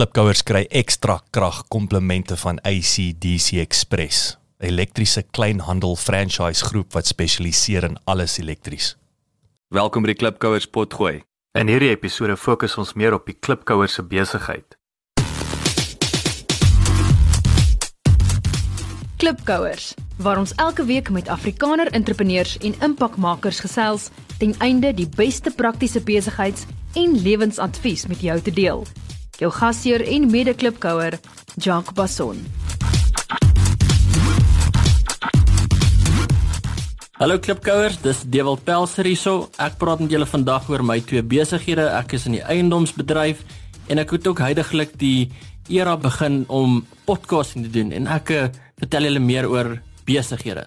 Klipkouers 0.00 0.40
kry 0.48 0.62
ekstra 0.72 1.18
krag 1.28 1.58
komplemente 1.68 2.32
van 2.40 2.56
ACDC 2.64 3.58
Express, 3.60 4.38
'n 4.58 4.64
elektriese 4.64 5.22
kleinhandel 5.22 5.96
franchise 5.96 6.64
groep 6.64 6.92
wat 6.92 7.06
spesialiseer 7.06 7.84
in 7.84 7.98
alles 8.04 8.38
elektries. 8.38 8.96
Welkom 9.68 10.02
by 10.02 10.06
die 10.06 10.14
Klipkouers 10.14 10.66
potgooi. 10.66 11.22
In 11.52 11.68
hierdie 11.68 11.90
episode 11.90 12.36
fokus 12.36 12.78
ons 12.78 12.94
meer 12.94 13.12
op 13.12 13.26
die 13.26 13.36
Klipkouers 13.40 13.92
se 13.92 14.02
besigheid. 14.02 14.78
Klipkouers, 19.16 19.94
waar 20.16 20.38
ons 20.38 20.54
elke 20.54 20.84
week 20.84 21.10
met 21.10 21.28
Afrikaner 21.28 21.92
entrepreneurs 21.92 22.56
en 22.58 22.74
impakmakers 22.80 23.60
gesels 23.60 24.08
ten 24.38 24.54
einde 24.58 24.94
die 24.94 25.08
beste 25.16 25.50
praktiese 25.50 26.00
besigheids- 26.00 26.64
en 26.94 27.22
lewensadvies 27.22 28.06
met 28.06 28.20
jou 28.20 28.40
te 28.40 28.50
deel 28.50 28.86
jou 29.40 29.48
gasheer 29.52 30.02
en 30.04 30.28
mede-klipkouer, 30.28 31.16
Jacques 31.56 31.94
Basson. 31.96 32.40
Hallo 37.20 37.36
klipkouers, 37.40 37.98
dis 38.00 38.22
Dewald 38.32 38.64
Pelser 38.64 39.08
hierso. 39.08 39.50
Ek 39.60 39.76
praat 39.80 40.00
met 40.00 40.12
julle 40.12 40.28
vandag 40.28 40.68
oor 40.72 40.84
my 40.84 40.98
twee 41.04 41.24
besighede. 41.24 41.84
Ek 41.92 42.14
is 42.16 42.24
in 42.28 42.38
die 42.38 42.44
eiendomsbedryf 42.44 43.42
en 43.92 44.00
ek 44.00 44.14
het 44.16 44.28
ook 44.28 44.40
heidaglik 44.40 44.94
die 45.00 45.30
era 45.68 45.96
begin 46.00 46.42
om 46.48 46.80
podcasting 47.08 47.66
te 47.68 47.72
doen 47.74 47.92
en 47.96 48.08
ek 48.10 48.32
uh, 48.34 48.46
vertel 48.80 49.08
julle 49.08 49.24
meer 49.24 49.48
oor 49.48 49.74
besighede. 50.08 50.66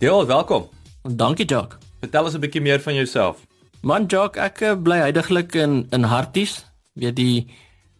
Dewald, 0.00 0.28
welkom. 0.32 0.68
Dankie 1.04 1.46
Jacques. 1.48 1.80
Vertel 2.00 2.24
ons 2.28 2.36
'n 2.36 2.44
bietjie 2.44 2.64
meer 2.64 2.80
van 2.80 2.94
jouself. 2.94 3.44
Man 3.82 4.08
Jacques, 4.08 4.40
ek 4.40 4.62
uh, 4.62 4.76
bly 4.76 5.00
heidaglik 5.00 5.54
in 5.54 5.86
in 5.92 6.08
Harties, 6.08 6.64
weet 6.96 7.16
die 7.16 7.48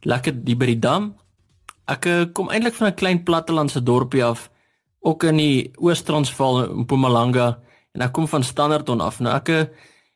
lekker 0.02 0.34
die 0.44 0.56
by 0.58 0.66
die 0.72 0.80
dam. 0.82 1.12
Ek 1.90 2.06
uh, 2.06 2.24
kom 2.34 2.50
eintlik 2.50 2.74
van 2.78 2.88
'n 2.90 2.98
klein 2.98 3.22
plattelandse 3.22 3.82
dorpie 3.82 4.24
af, 4.24 4.50
ook 5.00 5.24
in 5.24 5.36
die 5.36 5.70
Oos-Transvaal 5.76 6.64
in 6.64 6.84
Mpumalanga 6.84 7.58
en 7.92 8.00
ek 8.00 8.12
kom 8.12 8.28
van 8.28 8.42
Standerton 8.42 9.00
af. 9.00 9.20
Nou 9.20 9.34
ek 9.34 9.48
uh, 9.48 9.64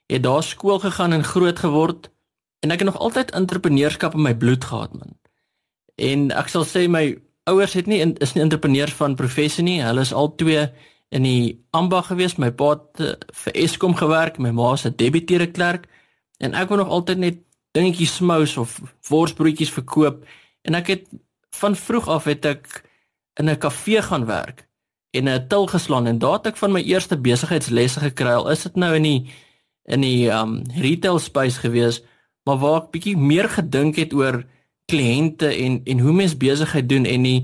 het 0.07 0.23
daar 0.23 0.43
skool 0.43 0.79
gegaan 0.79 1.13
en 1.13 1.25
groot 1.25 1.59
geword 1.59 2.11
en 2.61 2.71
ek 2.71 2.79
het 2.83 2.89
nog 2.89 2.99
altyd 2.99 3.31
entrepreneurskap 3.31 4.15
in 4.15 4.23
my 4.23 4.35
bloed 4.35 4.65
gehad 4.65 4.95
man. 4.95 5.17
En 5.97 6.31
ek 6.31 6.49
sal 6.49 6.65
sê 6.65 6.87
my 6.89 7.17
ouers 7.47 7.73
het 7.73 7.87
nie 7.87 8.03
is 8.21 8.35
nie 8.35 8.43
entrepreneurs 8.43 8.95
van 8.95 9.15
professie 9.15 9.65
nie. 9.65 9.83
Hulle 9.83 10.01
is 10.01 10.13
al 10.13 10.35
twee 10.35 10.69
in 11.15 11.23
die 11.23 11.67
ambag 11.71 12.11
gewees. 12.11 12.37
My 12.37 12.51
pa 12.51 12.75
het 12.75 13.01
uh, 13.01 13.15
vir 13.45 13.59
Eskom 13.65 13.95
gewerk, 13.95 14.39
my 14.39 14.51
ma 14.51 14.75
se 14.77 14.91
debiteure 14.91 15.51
klerk 15.51 15.87
en 16.39 16.55
ek 16.55 16.69
wou 16.69 16.79
nog 16.79 16.93
altyd 16.93 17.19
net 17.19 17.46
dingetjies 17.77 18.17
smous 18.19 18.57
of 18.61 18.81
worsbroodjies 19.11 19.75
verkoop. 19.77 20.25
En 20.67 20.79
ek 20.79 20.93
het 20.95 21.07
van 21.57 21.77
vroeg 21.77 22.09
af 22.09 22.25
het 22.31 22.45
ek 22.49 22.83
in 23.41 23.51
'n 23.51 23.59
kafee 23.59 24.03
gaan 24.03 24.27
werk 24.27 24.67
en 25.13 25.29
'n 25.29 25.49
til 25.49 25.67
geslaan. 25.67 26.07
En 26.07 26.19
daar 26.19 26.41
het 26.41 26.47
ek 26.47 26.57
van 26.57 26.73
my 26.73 26.83
eerste 26.83 27.17
besigheidslesse 27.17 28.01
gekry. 28.01 28.33
Al 28.33 28.51
is 28.51 28.63
dit 28.63 28.77
nou 28.77 28.95
in 28.95 29.03
die 29.03 29.31
in 29.85 30.01
die 30.01 30.29
um 30.31 30.63
retail 30.75 31.19
space 31.19 31.61
gewees 31.61 32.03
maar 32.47 32.59
waar 32.63 32.83
ek 32.83 32.93
bietjie 32.95 33.17
meer 33.19 33.49
gedink 33.51 33.99
het 33.99 34.15
oor 34.15 34.45
kliënte 34.91 35.51
en 35.51 35.81
en 35.85 35.99
hoe 35.99 36.15
mens 36.15 36.37
besigheid 36.39 36.89
doen 36.89 37.05
en 37.05 37.27
die 37.27 37.41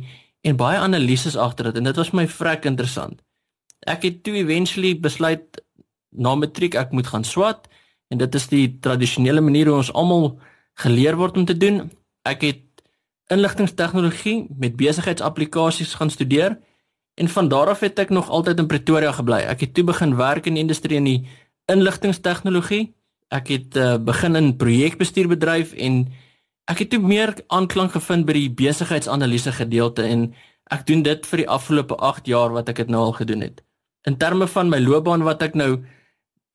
en 0.47 0.59
baie 0.59 0.79
analises 0.79 1.37
agter 1.37 1.71
dit 1.71 1.81
en 1.81 1.91
dit 1.91 1.99
was 1.99 2.15
my 2.15 2.27
vrek 2.29 2.67
interessant. 2.71 3.23
Ek 3.87 4.07
het 4.07 4.23
toe 4.23 4.37
eventually 4.39 4.95
besluit 4.99 5.63
na 6.11 6.35
matriek 6.39 6.79
ek 6.79 6.95
moet 6.95 7.11
gaan 7.11 7.27
swat 7.27 7.67
en 8.13 8.21
dit 8.21 8.35
is 8.37 8.49
die 8.53 8.67
tradisionele 8.85 9.41
manier 9.41 9.71
hoe 9.71 9.81
ons 9.81 9.93
almal 9.97 10.35
geleer 10.85 11.17
word 11.17 11.39
om 11.41 11.47
te 11.49 11.57
doen. 11.57 11.87
Ek 12.29 12.45
het 12.45 12.83
inligtingstegnologie 13.33 14.51
met 14.61 14.77
besigheidsaplikasies 14.77 15.97
gaan 15.97 16.13
studeer 16.13 16.59
en 17.21 17.29
van 17.29 17.49
daar 17.49 17.73
af 17.73 17.81
het 17.85 17.99
ek 17.99 18.13
nog 18.13 18.29
altyd 18.29 18.61
in 18.61 18.69
Pretoria 18.69 19.13
gebly. 19.17 19.41
Ek 19.49 19.65
het 19.65 19.75
toe 19.75 19.85
begin 19.89 20.17
werk 20.17 20.47
in 20.47 20.59
die 20.59 20.65
industrie 20.65 20.99
in 21.01 21.09
die 21.09 21.21
inligtingstegnologie. 21.73 22.93
Ek 23.33 23.49
het 23.49 23.77
uh, 23.81 23.97
begin 23.97 24.37
in 24.37 24.57
projekbestuurbedryf 24.61 25.73
en 25.73 26.07
ek 26.69 26.85
het 26.85 26.93
toe 26.93 27.01
meer 27.01 27.35
aanklank 27.49 27.97
gevind 27.97 28.29
by 28.29 28.37
die 28.37 28.53
besigheidsanalise 28.61 29.53
gedeelte 29.57 30.05
en 30.05 30.33
ek 30.73 30.87
doen 30.89 31.03
dit 31.05 31.27
vir 31.29 31.43
die 31.43 31.49
afgelope 31.49 31.97
8 31.97 32.29
jaar 32.29 32.53
wat 32.53 32.69
ek 32.73 32.85
dit 32.85 32.93
nou 32.93 33.09
al 33.09 33.17
gedoen 33.17 33.45
het. 33.45 33.65
In 34.09 34.17
terme 34.21 34.49
van 34.49 34.69
my 34.73 34.81
loopbaan 34.81 35.25
wat 35.25 35.43
ek 35.45 35.57
nou 35.57 35.85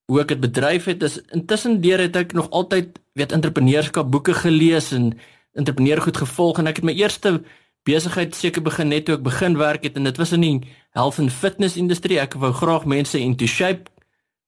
hoe 0.08 0.22
ek 0.24 0.28
dit 0.28 0.40
bedryf 0.40 0.88
het 0.88 1.04
is 1.04 1.20
intussen 1.36 1.82
deur 1.84 2.00
het 2.00 2.16
ek 2.16 2.34
nog 2.34 2.50
altyd 2.56 3.00
weet 3.20 3.36
entrepreneurskap 3.36 4.12
boeke 4.12 4.34
gelees 4.34 4.92
en 4.96 5.12
entrepreneurgoed 5.58 6.18
gevolg 6.18 6.62
en 6.62 6.68
ek 6.72 6.80
het 6.82 6.88
my 6.88 6.96
eerste 6.96 7.42
besigheid 7.88 8.36
seker 8.36 8.64
begin 8.64 8.92
net 8.92 9.08
toe 9.08 9.18
ek 9.18 9.26
begin 9.26 9.58
werk 9.60 9.84
het 9.88 9.98
en 10.00 10.08
dit 10.08 10.20
was 10.20 10.34
in 10.36 10.44
die 10.44 10.60
health 10.96 11.20
and 11.24 11.32
fitness 11.32 11.78
industrie. 11.80 12.20
Ek 12.20 12.36
wou 12.40 12.52
graag 12.56 12.86
mense 12.86 13.20
into 13.20 13.48
shape 13.48 13.92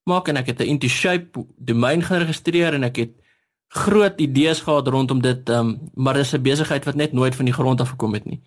maak 0.08 0.30
en 0.32 0.40
ek 0.40 0.54
het 0.54 0.62
'n 0.62 0.72
into 0.76 0.88
shape 0.88 1.46
domein 1.58 2.02
geregistreer 2.02 2.74
en 2.74 2.84
ek 2.84 2.98
het 2.98 3.14
groot 3.70 4.22
idees 4.22 4.62
gehad 4.66 4.88
rondom 4.88 5.22
dit 5.22 5.50
um, 5.50 5.78
maar 5.94 6.14
dis 6.14 6.34
'n 6.34 6.42
besigheid 6.42 6.86
wat 6.86 6.96
net 6.96 7.14
nooit 7.14 7.36
van 7.36 7.46
die 7.46 7.54
grond 7.54 7.82
af 7.82 7.90
gekom 7.90 8.14
het 8.14 8.26
nie. 8.26 8.42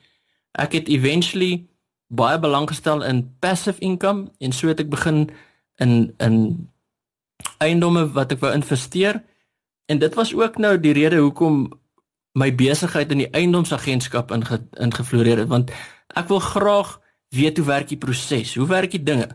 Ek 0.52 0.72
het 0.72 0.88
eventually 0.88 1.66
baie 2.08 2.38
belang 2.38 2.68
gestel 2.68 3.04
in 3.04 3.36
passive 3.40 3.80
income 3.80 4.30
en 4.38 4.52
so 4.52 4.68
het 4.68 4.80
ek 4.80 4.90
begin 4.90 5.30
in 5.76 6.14
in 6.18 6.68
eiendomme 7.58 8.06
wat 8.12 8.32
ek 8.32 8.40
wou 8.40 8.52
investeer. 8.54 9.22
En 9.90 9.98
dit 9.98 10.14
was 10.14 10.34
ook 10.34 10.58
nou 10.58 10.76
die 10.80 10.94
rede 10.96 11.20
hoekom 11.22 11.68
my 12.38 12.48
besigheid 12.54 13.10
in 13.12 13.24
die 13.24 13.30
eiendomsagentskap 13.30 14.32
inge, 14.32 14.62
ingefloreer 14.80 15.42
het 15.44 15.50
want 15.52 15.72
ek 16.16 16.28
wil 16.32 16.40
graag 16.40 16.96
weet 17.36 17.58
hoe 17.60 17.66
werk 17.66 17.88
die 17.88 18.00
proses? 18.00 18.54
Hoe 18.56 18.68
werk 18.68 18.92
die 18.92 19.02
dinge? 19.02 19.28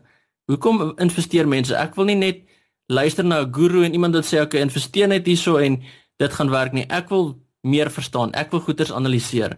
Hoekom 0.50 0.94
investeer 1.02 1.48
mense? 1.48 1.76
Ek 1.76 1.96
wil 1.98 2.10
nie 2.10 2.18
net 2.18 2.44
luister 2.88 3.26
na 3.26 3.42
'n 3.42 3.54
guru 3.54 3.84
en 3.84 3.94
iemand 3.94 4.16
wat 4.16 4.26
sê 4.26 4.42
okay 4.42 4.62
investeer 4.62 5.08
net 5.08 5.26
hierso 5.26 5.58
en 5.58 5.82
dit 6.18 6.34
gaan 6.34 6.50
werk 6.50 6.74
nie. 6.74 6.86
Ek 6.90 7.10
wil 7.10 7.38
meer 7.62 7.92
verstaan. 7.92 8.34
Ek 8.34 8.52
wil 8.52 8.60
goeders 8.60 8.92
analiseer 8.92 9.58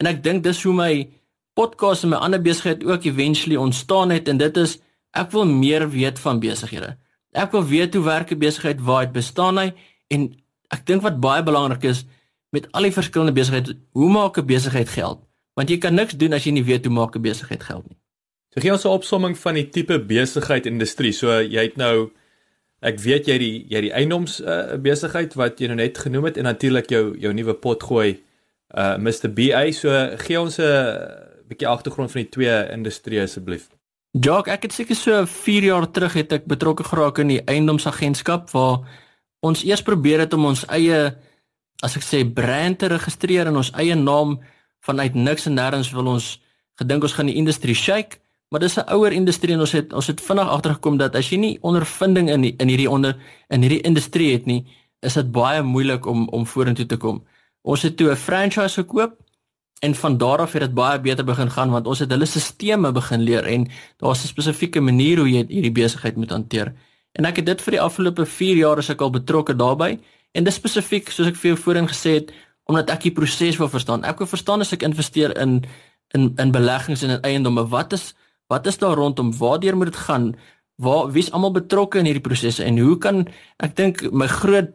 en 0.00 0.06
ek 0.06 0.22
dink 0.22 0.42
dis 0.42 0.62
hoe 0.62 0.74
my 0.74 1.08
podcast 1.54 2.04
en 2.04 2.10
my 2.10 2.16
ander 2.16 2.42
besigheid 2.42 2.84
ook 2.84 3.04
eventually 3.04 3.56
ontstaan 3.56 4.10
het 4.10 4.28
en 4.28 4.36
dit 4.36 4.56
is 4.56 4.78
ek 5.14 5.30
wil 5.30 5.46
meer 5.46 5.86
weet 5.90 6.18
van 6.18 6.40
besighede 6.40 6.96
Ek 7.34 7.50
wil 7.52 7.64
weet 7.66 7.94
hoe 7.94 8.04
werk 8.04 8.30
'n 8.30 8.38
besigheid, 8.38 8.80
waar 8.80 9.04
dit 9.04 9.12
bestaan 9.12 9.58
hy 9.58 9.72
en 10.08 10.34
ek 10.70 10.86
dink 10.86 11.02
wat 11.02 11.20
baie 11.20 11.42
belangrik 11.42 11.82
is 11.84 12.04
met 12.50 12.68
al 12.72 12.86
die 12.86 12.94
verskillende 12.94 13.32
besighede, 13.32 13.76
hoe 13.92 14.10
maak 14.10 14.38
'n 14.38 14.46
besigheid 14.46 14.88
geld? 14.88 15.20
Want 15.54 15.68
jy 15.70 15.78
kan 15.78 15.94
niks 15.94 16.16
doen 16.16 16.32
as 16.32 16.44
jy 16.44 16.52
nie 16.52 16.64
weet 16.64 16.84
hoe 16.84 16.94
maak 16.94 17.16
'n 17.16 17.22
besigheid 17.22 17.62
geld 17.62 17.88
nie. 17.88 17.98
So 18.54 18.60
gee 18.60 18.72
ons 18.72 18.84
'n 18.84 18.88
opsomming 18.88 19.38
van 19.38 19.54
die 19.54 19.68
tipe 19.68 19.98
besigheid 19.98 20.66
industrie. 20.66 21.12
So 21.12 21.42
jy 21.42 21.62
het 21.62 21.76
nou 21.76 22.10
ek 22.80 23.00
weet 23.00 23.26
jy 23.26 23.38
die 23.38 23.66
jy 23.68 23.80
die 23.80 23.92
eiendoms 23.92 24.40
uh, 24.40 24.76
besigheid 24.76 25.34
wat 25.34 25.58
jy 25.58 25.66
nou 25.66 25.76
net 25.76 25.98
genoem 25.98 26.24
het 26.24 26.36
en 26.36 26.44
natuurlik 26.44 26.90
jou 26.90 27.18
jou 27.18 27.32
nuwe 27.32 27.54
pot 27.54 27.82
gooi 27.82 28.20
uh 28.76 28.96
Mr 28.96 29.28
BA. 29.28 29.72
So 29.72 29.90
gee 30.16 30.40
ons 30.40 30.58
'n 30.58 31.48
bietjie 31.48 31.68
agtergrond 31.68 32.10
van 32.10 32.22
die 32.22 32.30
twee 32.30 32.68
industrieë 32.70 33.22
asseblief. 33.22 33.73
Jock, 34.14 34.46
ek 34.46 34.68
het 34.68 34.74
seker 34.76 34.94
so 34.94 35.24
4 35.26 35.64
jaar 35.66 35.88
terug 35.90 36.12
het 36.14 36.30
ek 36.36 36.44
betrokke 36.46 36.84
geraak 36.86 37.16
in 37.18 37.32
die 37.32 37.40
eiendomsagentskap 37.50 38.46
waar 38.52 38.84
ons 39.42 39.64
eers 39.66 39.82
probeer 39.82 40.22
het 40.22 40.36
om 40.36 40.44
ons 40.52 40.62
eie 40.70 41.00
as 41.82 41.96
ek 41.98 42.04
sê 42.06 42.20
brand 42.22 42.78
te 42.78 42.86
registreer 42.92 43.50
en 43.50 43.58
ons 43.58 43.72
eie 43.74 43.96
naam 43.98 44.36
vanuit 44.86 45.18
niks 45.18 45.48
en 45.50 45.58
nêrens 45.58 45.90
wil 45.96 46.12
ons 46.12 46.28
gedink 46.78 47.02
ons 47.02 47.16
gaan 47.16 47.26
die 47.26 47.34
industrie 47.42 47.74
shake, 47.74 48.22
maar 48.54 48.62
dis 48.62 48.78
'n 48.78 48.86
ouer 48.94 49.10
industrie 49.10 49.54
en 49.54 49.66
ons 49.66 49.74
het 49.74 49.92
ons 49.92 50.06
het 50.06 50.20
vinnig 50.20 50.48
agtergekom 50.48 50.96
dat 50.96 51.16
as 51.16 51.30
jy 51.30 51.38
nie 51.38 51.58
ondervinding 51.62 52.30
in 52.30 52.40
die, 52.40 52.54
in 52.58 52.68
hierdie 52.68 52.90
onder 52.90 53.18
in 53.50 53.62
hierdie 53.66 53.82
industrie 53.82 54.32
het 54.32 54.46
nie, 54.46 54.62
is 55.02 55.14
dit 55.14 55.32
baie 55.32 55.62
moeilik 55.62 56.06
om 56.06 56.28
om 56.28 56.46
vorentoe 56.46 56.86
te 56.86 56.96
kom. 56.96 57.26
Ons 57.62 57.82
het 57.82 57.96
toe 57.96 58.12
'n 58.12 58.16
franchise 58.16 58.78
gekoop 58.78 59.23
En 59.84 59.94
van 59.94 60.16
daar 60.16 60.40
af 60.44 60.52
het 60.56 60.64
dit 60.64 60.74
baie 60.74 61.00
beter 61.00 61.24
begin 61.24 61.50
gaan 61.50 61.70
want 61.70 61.86
ons 61.86 62.00
het 62.00 62.10
hulle 62.10 62.26
stelsels 62.26 62.92
begin 62.96 63.20
leer 63.20 63.44
en 63.44 63.68
daar's 64.00 64.24
'n 64.24 64.32
spesifieke 64.32 64.80
manier 64.80 65.18
hoe 65.18 65.28
jy 65.28 65.44
hierdie 65.48 65.72
besigheid 65.72 66.16
moet 66.16 66.30
hanteer. 66.30 66.72
En 67.12 67.24
ek 67.24 67.36
het 67.36 67.46
dit 67.46 67.62
vir 67.62 67.70
die 67.70 67.80
afgelope 67.80 68.26
4 68.26 68.56
jaar 68.56 68.76
as 68.76 68.90
ek 68.90 69.00
al 69.00 69.10
betrokke 69.10 69.56
daarbey 69.56 69.98
en 70.32 70.44
dis 70.44 70.54
spesifiek 70.54 71.10
soos 71.10 71.26
ek 71.26 71.36
vir 71.36 71.52
jou 71.52 71.58
voorheen 71.62 71.88
gesê 71.88 72.14
het 72.18 72.32
omdat 72.64 72.90
ek 72.90 73.08
die 73.08 73.12
proses 73.12 73.58
wil 73.60 73.68
verstaan. 73.68 74.04
Ek 74.04 74.18
wil 74.18 74.26
verstaan 74.30 74.60
as 74.64 74.72
ek 74.72 74.82
investeer 74.86 75.36
in 75.40 75.64
in 76.14 76.32
in 76.38 76.52
beleggings 76.52 77.02
en 77.02 77.10
in 77.10 77.22
eiendomme, 77.22 77.68
wat 77.68 77.92
is 77.92 78.14
wat 78.48 78.66
is 78.66 78.78
daar 78.78 78.96
rondom? 78.96 79.32
Waardeur 79.38 79.76
moet 79.76 79.92
dit 79.92 79.96
gaan? 79.96 80.34
Waar 80.76 81.10
wie's 81.12 81.30
almal 81.30 81.52
betrokke 81.52 81.98
in 81.98 82.04
hierdie 82.04 82.22
prosesse 82.22 82.64
en 82.64 82.78
hoe 82.78 82.98
kan 82.98 83.26
ek 83.58 83.76
dink 83.76 84.12
my 84.12 84.26
groot 84.26 84.70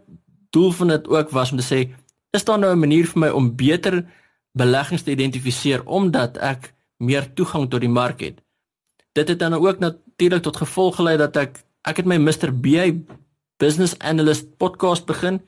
doel 0.49 0.71
van 0.71 0.87
dit 0.87 1.07
ook 1.07 1.29
was 1.29 1.51
om 1.51 1.57
te 1.57 1.65
sê 1.65 1.89
is 2.33 2.45
daar 2.45 2.59
nou 2.59 2.71
'n 2.73 2.79
manier 2.79 3.05
vir 3.05 3.19
my 3.19 3.29
om 3.29 3.55
beter 3.55 4.05
beleggings 4.51 5.03
te 5.03 5.11
identifiseer 5.11 5.85
omdat 5.85 6.37
ek 6.37 6.73
meer 6.97 7.33
toegang 7.33 7.69
tot 7.69 7.81
die 7.81 7.91
mark 7.91 8.21
het. 8.21 8.41
Dit 9.13 9.27
het 9.27 9.39
dan 9.39 9.53
ook 9.53 9.79
natuurlik 9.79 10.43
tot 10.43 10.57
gevolg 10.57 10.95
gelei 10.95 11.17
dat 11.17 11.37
ek 11.37 11.63
ek 11.87 12.01
het 12.03 12.05
my 12.05 12.17
Mr 12.17 12.51
BA 12.51 12.91
Business 13.57 13.95
Analyst 13.99 14.57
podcast 14.57 15.05
begin 15.05 15.39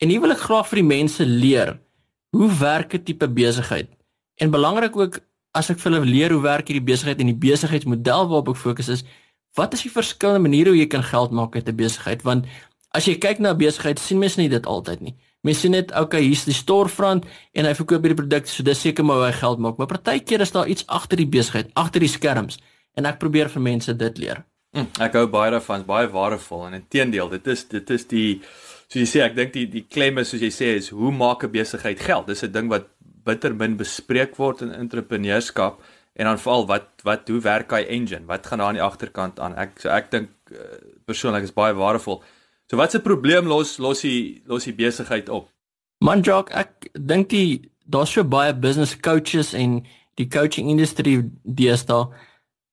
en 0.00 0.08
hier 0.08 0.20
wil 0.20 0.34
ek 0.34 0.44
graag 0.48 0.68
vir 0.68 0.82
die 0.82 0.88
mense 0.88 1.26
leer 1.26 1.78
hoe 2.36 2.50
werk 2.58 2.94
'n 2.94 3.02
tipe 3.02 3.28
besigheid? 3.28 3.88
En 4.36 4.50
belangrik 4.50 4.96
ook 4.96 5.20
as 5.52 5.70
ek 5.70 5.78
vir 5.78 5.92
hulle 5.92 6.06
leer 6.06 6.32
hoe 6.32 6.42
werk 6.42 6.68
hierdie 6.68 6.90
besigheid 6.92 7.20
en 7.20 7.26
die 7.32 7.42
besigheidsmodel 7.46 8.28
waarop 8.28 8.48
ek 8.48 8.56
fokus 8.56 8.88
is, 8.88 9.04
wat 9.58 9.74
is 9.74 9.82
die 9.82 9.90
verskillende 9.90 10.46
maniere 10.46 10.70
hoe 10.70 10.78
jy 10.78 10.86
kan 10.86 11.02
geld 11.02 11.30
maak 11.30 11.54
uit 11.54 11.68
'n 11.68 11.76
besigheid? 11.76 12.22
Want 12.22 12.46
as 12.90 13.04
jy 13.04 13.18
kyk 13.18 13.38
na 13.38 13.54
besigheid, 13.54 13.98
sien 13.98 14.18
mense 14.18 14.40
nie 14.40 14.48
dit 14.48 14.66
altyd 14.66 15.00
nie. 15.00 15.14
Mense 15.42 15.68
net, 15.72 15.92
okay, 15.96 16.20
hier's 16.20 16.44
die 16.44 16.56
storefront 16.56 17.24
en 17.56 17.64
hy 17.64 17.72
verkoop 17.78 18.04
hierdie 18.04 18.18
produk, 18.18 18.46
so 18.46 18.62
dis 18.66 18.80
seker 18.80 19.06
maar 19.06 19.22
hoe 19.22 19.28
hy 19.30 19.36
geld 19.38 19.58
maak. 19.58 19.78
Maar 19.80 19.88
partykeer 19.94 20.44
is 20.44 20.52
daar 20.52 20.68
iets 20.68 20.84
agter 20.86 21.16
die 21.16 21.30
besigheid, 21.30 21.70
agter 21.80 22.04
die 22.04 22.12
skerms 22.12 22.60
en 22.98 23.08
ek 23.08 23.20
probeer 23.22 23.48
vir 23.48 23.62
mense 23.64 23.94
dit 23.96 24.18
leer. 24.20 24.44
Mm, 24.76 24.90
ek 25.02 25.16
hou 25.18 25.24
baie 25.30 25.50
daarvan, 25.50 25.86
baie 25.86 26.10
waardevol 26.10 26.68
en 26.68 26.76
inteendeel, 26.78 27.30
dit 27.32 27.48
is 27.50 27.64
dit 27.72 27.94
is 27.96 28.04
die 28.10 28.28
soos 28.90 29.00
jy 29.00 29.06
sê, 29.08 29.22
ek 29.24 29.36
dink 29.38 29.54
die 29.54 29.66
die 29.70 29.86
klem 29.86 30.20
is 30.22 30.30
soos 30.30 30.44
jy 30.44 30.50
sê 30.54 30.68
is 30.78 30.90
hoe 30.94 31.10
maak 31.14 31.44
'n 31.44 31.50
besigheid 31.50 31.98
geld? 31.98 32.26
Dis 32.26 32.44
'n 32.44 32.52
ding 32.52 32.68
wat 32.68 32.86
bitter 33.24 33.54
min 33.54 33.76
bespreek 33.76 34.36
word 34.36 34.62
in 34.62 34.72
entrepreneurskap 34.74 35.80
en 36.14 36.24
dan 36.26 36.38
veral 36.38 36.66
wat 36.66 36.88
wat 37.04 37.28
hoe 37.28 37.40
werk 37.40 37.68
daai 37.68 37.86
engine? 37.86 38.26
Wat 38.26 38.46
gaan 38.46 38.58
daar 38.58 38.68
aan 38.68 38.78
die 38.78 38.82
agterkant 38.82 39.40
aan? 39.40 39.56
Ek 39.56 39.80
so 39.80 39.88
ek 39.88 40.10
dink 40.10 40.30
uh, 40.52 40.58
persoonlik 41.06 41.42
is 41.48 41.54
baie 41.56 41.74
waardevol. 41.74 42.22
So 42.70 42.76
wat's 42.76 42.94
'n 42.94 43.02
probleem 43.02 43.46
los 43.46 43.78
los 43.78 44.00
die 44.00 44.42
los 44.46 44.64
die 44.64 44.74
besigheid 44.74 45.28
op? 45.28 45.50
Man 45.98 46.20
Jock, 46.20 46.50
ek 46.50 46.90
dink 46.92 47.28
die 47.28 47.70
daar's 47.84 48.12
so 48.12 48.24
baie 48.24 48.54
business 48.54 48.94
coaches 49.00 49.52
en 49.52 49.82
die 50.14 50.28
coaching 50.28 50.68
industrie 50.68 51.30
deesdae. 51.42 52.06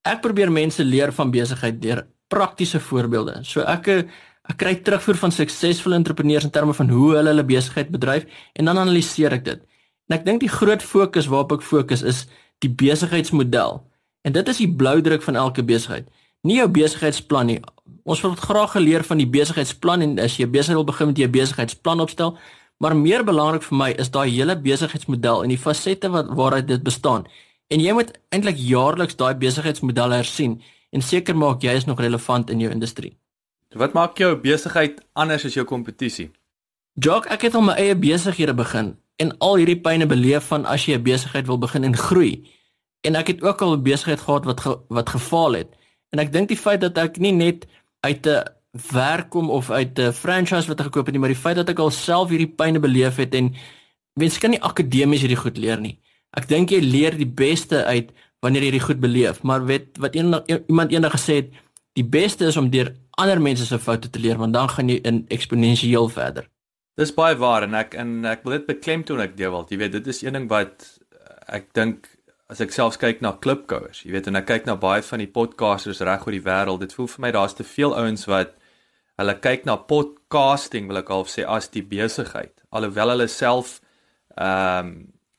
Ek 0.05 0.21
probeer 0.21 0.51
mense 0.51 0.83
leer 0.83 1.11
van 1.11 1.31
besigheid 1.31 1.81
deur 1.81 2.05
praktiese 2.27 2.79
voorbeelde. 2.79 3.39
So 3.43 3.61
ek 3.61 3.87
ek 3.87 4.57
kry 4.57 4.75
terugvoer 4.75 5.17
van 5.17 5.31
suksesvolle 5.31 5.95
entrepreneurs 5.95 6.43
in 6.43 6.51
terme 6.51 6.73
van 6.73 6.89
hoe 6.89 7.15
hulle 7.15 7.29
hulle 7.33 7.43
besigheid 7.43 7.89
bedryf 7.89 8.25
en 8.53 8.65
dan 8.65 8.77
analiseer 8.77 9.33
ek 9.33 9.43
dit. 9.45 9.59
En 10.09 10.19
ek 10.19 10.25
dink 10.25 10.39
die 10.39 10.53
groot 10.59 10.83
fokus 10.83 11.27
waarop 11.27 11.51
ek 11.57 11.61
fokus 11.61 12.03
is 12.03 12.27
die 12.59 12.69
besigheidsmodel. 12.69 13.81
En 14.21 14.31
dit 14.31 14.47
is 14.47 14.57
die 14.57 14.69
blou 14.75 15.01
druk 15.01 15.23
van 15.23 15.35
elke 15.35 15.63
besigheid. 15.63 16.05
Nie 16.41 16.59
jou 16.61 16.67
besigheidsplan 16.69 17.45
nie. 17.45 17.59
Ons 18.03 18.21
wil 18.21 18.35
graag 18.35 18.71
geleer 18.71 19.03
van 19.03 19.17
die 19.17 19.27
besigheidsplan 19.27 20.01
en 20.01 20.19
as 20.19 20.37
jy 20.37 20.47
besigheid 20.47 20.77
wil 20.77 20.87
begin 20.87 21.07
met 21.07 21.17
jou 21.17 21.29
besigheidsplan 21.29 21.99
opstel, 21.99 22.37
maar 22.77 22.95
meer 22.95 23.23
belangrik 23.25 23.63
vir 23.65 23.77
my 23.77 23.89
is 23.97 24.11
daai 24.13 24.29
hele 24.29 24.55
besigheidsmodel 24.55 25.43
en 25.43 25.49
die 25.49 25.57
fasette 25.57 26.09
wat 26.13 26.29
waaruit 26.37 26.67
dit 26.67 26.83
bestaan. 26.83 27.25
En 27.73 27.81
jy 27.83 27.93
moet 27.93 28.13
eintlik 28.31 28.59
jaarliks 28.61 29.17
daai 29.19 29.33
besigheidsmodel 29.35 30.13
hersien 30.19 30.59
en 30.95 31.01
seker 31.01 31.35
maak 31.35 31.63
jy 31.65 31.73
is 31.79 31.87
nog 31.89 31.99
relevant 31.99 32.49
in 32.53 32.61
jou 32.63 32.71
industrie. 32.71 33.17
Wat 33.75 33.93
maak 33.93 34.17
jou 34.17 34.35
besigheid 34.39 35.01
anders 35.13 35.45
as 35.45 35.57
jou 35.57 35.65
kompetisie? 35.67 36.29
Jock, 36.93 37.27
ek 37.33 37.49
het 37.49 37.57
al 37.57 37.65
my 37.65 37.75
eie 37.77 37.95
besighede 37.97 38.55
begin 38.57 38.95
en 39.21 39.33
al 39.43 39.57
hierdie 39.59 39.79
pyne 39.81 40.07
beleef 40.07 40.47
van 40.53 40.65
as 40.65 40.85
jy 40.85 40.95
'n 40.97 41.03
besigheid 41.03 41.47
wil 41.47 41.57
begin 41.57 41.83
en 41.83 41.97
groei. 41.97 42.45
En 43.01 43.15
ek 43.15 43.27
het 43.27 43.41
ook 43.43 43.61
al 43.61 43.73
'n 43.73 43.83
besigheid 43.83 44.19
gehad 44.19 44.45
wat 44.45 44.59
ge, 44.59 44.77
wat 44.89 45.09
gefaal 45.09 45.53
het. 45.53 45.76
En 46.15 46.19
ek 46.23 46.31
dink 46.33 46.51
die 46.51 46.59
feit 46.59 46.81
dat 46.81 46.97
ek 46.97 47.19
nie 47.23 47.33
net 47.35 47.67
uit 48.05 48.27
'n 48.27 48.43
werk 48.93 49.29
kom 49.29 49.49
of 49.49 49.71
uit 49.71 49.99
'n 49.99 50.13
franchise 50.13 50.67
wat 50.67 50.79
ek 50.79 50.85
gekoop 50.85 51.05
het 51.05 51.13
nie, 51.13 51.19
maar 51.19 51.33
die 51.33 51.43
feit 51.45 51.55
dat 51.55 51.69
ek 51.69 51.79
al 51.79 51.91
self 51.91 52.29
hierdie 52.29 52.55
pyne 52.55 52.79
beleef 52.79 53.15
het 53.15 53.33
en 53.35 53.55
mens 54.13 54.37
kan 54.37 54.49
nie 54.49 54.61
akademies 54.61 55.21
hierdie 55.21 55.43
goed 55.43 55.57
leer 55.57 55.79
nie. 55.79 55.99
Ek 56.31 56.47
dink 56.47 56.69
jy 56.69 56.79
leer 56.79 57.17
die 57.17 57.29
beste 57.29 57.85
uit 57.85 58.11
wanneer 58.41 58.63
jy 58.63 58.71
dit 58.71 58.81
goed 58.81 58.99
beleef, 58.99 59.43
maar 59.43 59.65
weet 59.65 59.97
wat 59.97 60.15
een, 60.15 60.33
iemand 60.67 60.91
eendag 60.91 61.15
gesê 61.15 61.41
het, 61.41 61.49
die 61.93 62.05
beste 62.05 62.45
is 62.45 62.57
om 62.57 62.69
deur 62.69 62.93
ander 63.17 63.41
mense 63.41 63.65
se 63.65 63.79
foute 63.79 64.09
te 64.09 64.19
leer 64.19 64.37
want 64.37 64.53
dan 64.53 64.69
gaan 64.69 64.89
jy 64.89 64.99
in 65.03 65.25
eksponensieel 65.33 66.09
verder. 66.09 66.47
Dis 66.97 67.13
baie 67.13 67.35
waar 67.37 67.63
en 67.63 67.73
ek 67.73 67.93
en 67.93 68.25
ek 68.25 68.43
wil 68.43 68.57
dit 68.57 68.65
beklemtoon 68.65 69.21
ek 69.21 69.35
Dewald, 69.37 69.71
jy 69.71 69.77
weet 69.77 69.91
dit 69.91 70.07
is 70.07 70.23
een 70.23 70.33
ding 70.33 70.47
wat 70.49 70.85
ek 71.47 71.73
dink 71.73 72.07
as 72.51 72.61
ek 72.63 72.71
selfs 72.71 72.99
kyk 72.99 73.19
na 73.23 73.33
klipkouers, 73.43 74.05
jy 74.05 74.13
weet 74.15 74.29
en 74.31 74.39
ek 74.39 74.47
kyk 74.47 74.69
na 74.69 74.77
baie 74.79 75.03
van 75.03 75.19
die 75.19 75.31
podcasters 75.31 75.99
reg 76.07 76.23
oor 76.23 76.35
die 76.35 76.45
wêreld, 76.45 76.83
dit 76.85 76.95
voel 76.95 77.09
vir 77.11 77.23
my 77.25 77.31
daar's 77.35 77.57
te 77.57 77.65
veel 77.67 77.95
ouens 77.97 78.23
wat 78.31 78.55
hulle 79.19 79.35
kyk 79.43 79.65
na 79.67 79.75
podcasting 79.89 80.87
wil 80.87 81.01
ek 81.01 81.11
half 81.11 81.31
sê 81.33 81.43
as 81.43 81.67
die 81.73 81.83
besigheid, 81.83 82.53
alhoewel 82.71 83.15
hulle 83.15 83.29
self 83.31 83.79
ehm 84.37 84.91
um, 84.93 84.97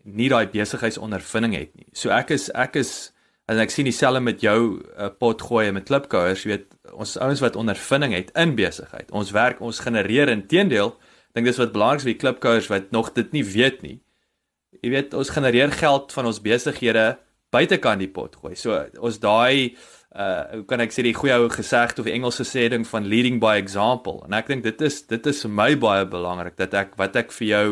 nie 0.08 0.30
daai 0.32 0.48
besigheidsondervinding 0.48 1.52
het 1.52 1.74
nie. 1.76 1.90
So 1.92 2.08
ek 2.14 2.30
is 2.32 2.46
ek 2.56 2.78
is 2.80 3.10
en 3.48 3.60
ek 3.60 3.72
sien 3.72 3.84
dieselfde 3.88 4.22
met 4.24 4.40
jou 4.40 4.80
uh, 4.80 5.10
pot 5.12 5.42
gooi 5.44 5.66
met 5.76 5.84
klipkouers, 5.88 6.44
jy 6.44 6.54
weet 6.54 6.94
ons 6.96 7.16
ouens 7.20 7.42
wat 7.44 7.58
ondervinding 7.60 8.14
het 8.16 8.32
in 8.40 8.54
besigheid. 8.56 9.10
Ons 9.12 9.34
werk, 9.36 9.60
ons 9.60 9.82
genereer 9.84 10.32
inteendeel 10.32 10.94
dink 11.36 11.48
dis 11.48 11.60
wat 11.60 11.74
belangrik 11.74 12.00
is 12.00 12.08
vir 12.08 12.18
klipkouers 12.22 12.70
wat 12.72 12.92
nog 12.92 13.12
dit 13.16 13.36
nie 13.36 13.44
weet 13.44 13.82
nie. 13.84 13.98
Jy 14.82 14.90
weet 14.90 15.14
ons 15.14 15.30
genereer 15.34 15.72
geld 15.72 16.12
van 16.12 16.26
ons 16.30 16.40
besighede 16.40 17.18
buitekant 17.54 18.02
die 18.02 18.10
pot 18.12 18.36
gooi. 18.36 18.54
So 18.56 18.76
ons 19.00 19.20
daai 19.22 19.74
uh 20.18 20.42
hoe 20.54 20.64
kan 20.68 20.80
ek 20.80 20.94
sê 20.94 21.04
die 21.04 21.14
goeie 21.16 21.36
ou 21.36 21.50
gesegde 21.52 22.00
of 22.00 22.08
die 22.08 22.14
Engelse 22.16 22.46
sê 22.48 22.64
ding 22.72 22.86
van 22.88 23.06
leading 23.06 23.38
by 23.42 23.58
example. 23.60 24.22
En 24.26 24.36
ek 24.38 24.48
dink 24.48 24.64
dit 24.64 24.84
is 24.86 25.02
dit 25.06 25.26
is 25.26 25.42
vir 25.44 25.52
my 25.52 25.70
baie 25.80 26.06
belangrik 26.08 26.56
dat 26.56 26.74
ek 26.74 26.96
wat 27.00 27.16
ek 27.16 27.32
vir 27.36 27.48
jou 27.48 27.66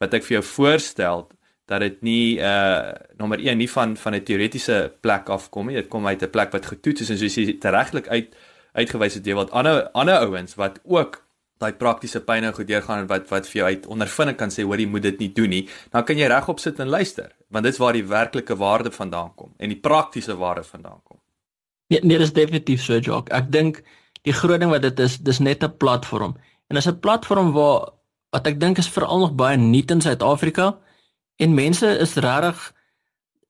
wat 0.00 0.14
ek 0.16 0.26
vir 0.26 0.38
jou 0.38 0.44
voorstel 0.52 1.28
dat 1.70 1.84
dit 1.86 2.02
nie 2.02 2.38
uh 2.42 2.92
nommer 3.20 3.40
1 3.40 3.58
nie 3.58 3.70
van 3.70 3.96
van 3.96 4.14
'n 4.14 4.24
teoretiese 4.24 4.92
plek 5.00 5.28
afkom 5.28 5.66
nie. 5.66 5.76
Dit 5.76 5.88
kom 5.88 6.06
uit 6.06 6.22
'n 6.22 6.30
plek 6.30 6.52
wat 6.52 6.66
getoets 6.66 7.00
is 7.00 7.10
en 7.10 7.18
soos 7.18 7.36
jy 7.36 7.58
regtig 7.62 8.08
uit 8.08 8.36
uitgewys 8.74 9.14
het 9.14 9.26
jy 9.26 9.34
wat 9.34 9.50
ander 9.50 9.88
ander 9.92 10.18
ouens 10.26 10.54
wat 10.54 10.80
ook 10.84 11.24
daai 11.60 11.76
praktiese 11.76 12.22
pyn 12.24 12.46
nou 12.46 12.52
goed 12.56 12.68
deurgaan 12.70 13.06
wat 13.10 13.28
wat 13.28 13.48
vir 13.50 13.60
jou 13.60 13.68
uit 13.68 13.86
ondervinding 13.92 14.36
kan 14.40 14.52
sê 14.52 14.64
hoor 14.64 14.80
jy 14.80 14.88
moet 14.88 15.04
dit 15.10 15.18
nie 15.20 15.30
doen 15.36 15.52
nie. 15.52 15.62
Dan 15.92 16.06
kan 16.08 16.18
jy 16.18 16.28
regop 16.32 16.60
sit 16.62 16.80
en 16.80 16.88
luister 16.88 17.30
want 17.50 17.66
dit 17.66 17.74
is 17.74 17.80
waar 17.82 17.96
die 17.96 18.06
werklike 18.06 18.56
waarde 18.56 18.92
vandaan 18.94 19.34
kom 19.36 19.52
en 19.58 19.72
die 19.72 19.80
praktiese 19.80 20.36
waarde 20.40 20.64
vandaan 20.64 21.00
kom. 21.04 21.18
Nee 21.90 22.00
nee 22.02 22.18
dis 22.18 22.32
definitief 22.32 22.84
so 22.84 22.98
Jock. 22.98 23.28
Ek 23.30 23.50
dink 23.52 23.82
die 24.24 24.36
groot 24.36 24.60
ding 24.60 24.72
wat 24.72 24.82
dit 24.86 25.00
is 25.00 25.18
dis 25.18 25.40
net 25.40 25.64
'n 25.64 25.76
platform. 25.76 26.36
En 26.68 26.76
dis 26.76 26.88
'n 26.88 27.00
platform 27.00 27.52
waar 27.52 27.90
wat 28.30 28.46
ek 28.46 28.60
dink 28.60 28.78
is 28.78 28.88
veral 28.88 29.18
nog 29.18 29.34
baie 29.34 29.56
nuut 29.56 29.90
in 29.90 30.00
Suid-Afrika 30.00 30.78
en 31.36 31.54
mense 31.54 31.86
is 31.98 32.14
regtig 32.14 32.72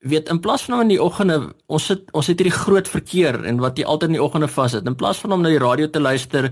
weet 0.00 0.30
in 0.32 0.40
plaas 0.40 0.62
van 0.64 0.74
om 0.74 0.80
in 0.80 0.94
die 0.94 1.02
oggende 1.02 1.54
ons 1.66 1.86
sit 1.90 2.08
ons 2.16 2.26
het 2.26 2.38
hierdie 2.40 2.56
groot 2.56 2.88
verkeer 2.88 3.44
en 3.44 3.60
wat 3.60 3.78
jy 3.78 3.84
altyd 3.84 4.08
in 4.08 4.16
die 4.16 4.24
oggende 4.24 4.48
vas 4.48 4.72
sit 4.72 4.86
in 4.88 4.96
plaas 4.96 5.20
van 5.20 5.32
om 5.36 5.42
na 5.42 5.52
die 5.52 5.60
radio 5.60 5.90
te 5.92 6.00
luister 6.00 6.48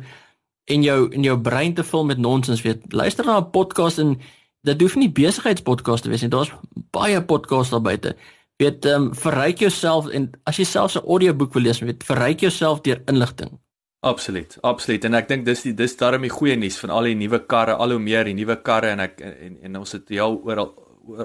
en 0.69 0.83
jou 0.85 0.99
en 1.13 1.23
jou 1.23 1.37
brein 1.41 1.75
te 1.75 1.85
vul 1.85 2.05
met 2.05 2.19
nonsens 2.19 2.63
weet. 2.63 2.93
Luister 2.93 3.25
na 3.25 3.39
'n 3.41 3.51
podcast 3.51 3.99
en 3.99 4.19
dit 4.61 4.81
hoef 4.81 4.97
nie 4.97 5.11
besigheidspodcast 5.11 6.03
te 6.03 6.09
wees 6.09 6.21
nie. 6.21 6.31
Daar's 6.31 6.53
baie 6.91 7.23
podcasts 7.25 7.71
daar 7.71 7.83
buite. 7.83 8.17
Weet 8.57 8.85
ehm 8.85 9.03
um, 9.03 9.15
verryk 9.15 9.59
jouself 9.59 10.09
en 10.09 10.31
as 10.45 10.57
jy 10.57 10.65
selfs 10.65 10.97
'n 10.97 11.07
audioboek 11.07 11.53
wil 11.53 11.63
lees 11.63 11.81
weet 11.81 12.05
verryk 12.05 12.41
jouself 12.41 12.81
deur 12.81 13.03
inligting. 13.07 13.61
Absoluut 14.01 14.59
absoluut. 14.61 15.05
En 15.05 15.15
ek 15.15 15.29
dink 15.29 15.45
dis 15.45 15.63
die 15.63 15.75
dis 15.75 15.97
daarmee 15.97 16.31
goeie 16.31 16.57
nuus 16.57 16.79
van 16.79 16.91
al 16.91 17.03
die 17.03 17.15
nuwe 17.15 17.47
karre 17.47 17.75
al 17.75 17.91
hoe 17.91 17.99
meer 17.99 18.25
die 18.25 18.35
nuwe 18.35 18.63
karre 18.63 18.89
en 18.89 19.01
ek 19.01 19.21
en, 19.21 19.59
en 19.63 19.77
ons 19.77 19.93
het 19.93 20.11
al 20.19 20.41
oor 20.45 20.59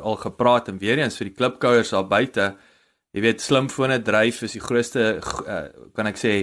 al 0.02 0.16
gepraat 0.16 0.68
en 0.68 0.78
weer 0.78 0.98
eens 0.98 1.18
vir 1.18 1.28
die 1.28 1.36
klipkouers 1.36 1.90
daar 1.90 2.08
buite. 2.08 2.56
Jy 3.14 3.22
weet 3.22 3.42
slimfone 3.42 4.00
dryf 4.02 4.42
is 4.42 4.56
die 4.56 4.62
grootste 4.64 5.20
uh, 5.22 5.60
kan 5.94 6.08
ek 6.08 6.18
sê 6.18 6.34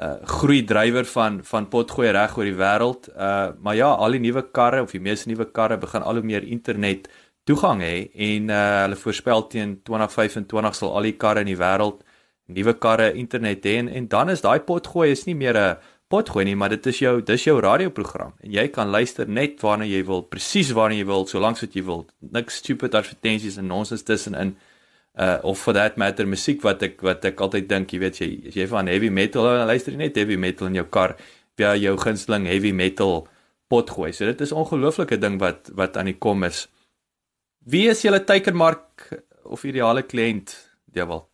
uh 0.00 0.16
groei 0.26 0.64
drywer 0.66 1.04
van 1.06 1.38
van 1.44 1.68
potgooi 1.70 2.10
reg 2.10 2.36
oor 2.36 2.48
die 2.48 2.56
wêreld. 2.58 3.08
Uh 3.14 3.52
maar 3.62 3.76
ja, 3.76 3.92
al 3.94 4.16
die 4.16 4.20
nuwe 4.20 4.42
karre 4.50 4.82
of 4.82 4.90
die 4.90 5.00
meeste 5.00 5.28
nuwe 5.30 5.46
karre 5.52 5.78
begin 5.78 6.02
al 6.02 6.18
hoe 6.18 6.26
meer 6.26 6.42
internet 6.42 7.08
toegang 7.46 7.82
hê 7.82 8.10
en 8.14 8.50
uh 8.50 8.82
hulle 8.82 8.98
voorspel 8.98 9.46
teen 9.48 9.78
2025 9.82 10.74
sal 10.74 10.96
al 10.96 11.06
die 11.06 11.16
karre 11.16 11.46
in 11.46 11.52
die 11.52 11.60
wêreld 11.60 12.02
nuwe 12.46 12.74
karre 12.74 13.12
internet 13.14 13.64
hê 13.64 13.78
en, 13.78 13.88
en 13.88 14.08
dan 14.08 14.30
is 14.30 14.42
daai 14.42 14.60
potgooi 14.60 15.10
is 15.10 15.26
nie 15.26 15.34
meer 15.34 15.56
'n 15.56 15.76
potgooi 16.08 16.44
nie, 16.44 16.56
maar 16.56 16.68
dit 16.68 16.86
is 16.86 16.98
jou 16.98 17.22
dis 17.22 17.44
jou 17.44 17.60
radioprogram 17.60 18.34
en 18.42 18.50
jy 18.50 18.68
kan 18.68 18.88
luister 18.88 19.28
net 19.28 19.60
waarna 19.62 19.84
jy 19.84 20.04
wil, 20.04 20.22
presies 20.22 20.72
waarna 20.72 20.94
jy 20.94 21.06
wil, 21.06 21.26
solank 21.26 21.58
wat 21.58 21.74
jy 21.74 21.82
wil. 21.82 22.06
Niks 22.20 22.56
stupid 22.56 22.94
advertensies 22.94 23.56
en 23.56 23.66
nonsens 23.66 24.02
tussenin 24.02 24.56
uh 24.56 24.73
of 25.16 25.58
for 25.58 25.72
that 25.72 25.96
matter 25.96 26.26
musiek 26.26 26.62
wat 26.62 26.82
ek 26.82 27.02
wat 27.06 27.24
ek 27.24 27.40
altyd 27.40 27.68
dink, 27.68 27.92
jy 27.92 28.00
weet 28.02 28.20
jy 28.20 28.28
as 28.48 28.56
jy 28.58 28.66
van 28.66 28.88
heavy 28.90 29.10
metal 29.14 29.46
luister 29.68 29.94
jy 29.94 29.98
net 29.98 30.16
heavy 30.18 30.36
metal 30.36 30.66
in 30.66 30.74
jou 30.80 30.86
kar 30.90 31.14
via 31.58 31.74
jou 31.78 31.94
gunsteling 32.00 32.48
heavy 32.50 32.72
metal 32.72 33.28
pot 33.70 33.90
gooi. 33.90 34.12
So 34.12 34.26
dit 34.26 34.40
is 34.40 34.52
'n 34.52 34.62
ongelooflike 34.62 35.18
ding 35.20 35.38
wat 35.38 35.70
wat 35.74 35.96
aan 35.96 36.10
die 36.10 36.18
kom 36.18 36.44
is. 36.44 36.66
Wie 37.64 37.88
is 37.88 38.02
julle 38.02 38.24
teikenmark 38.24 39.22
of 39.44 39.64
ideale 39.64 40.02
kliënt, 40.02 40.52
Dewald? 40.92 41.26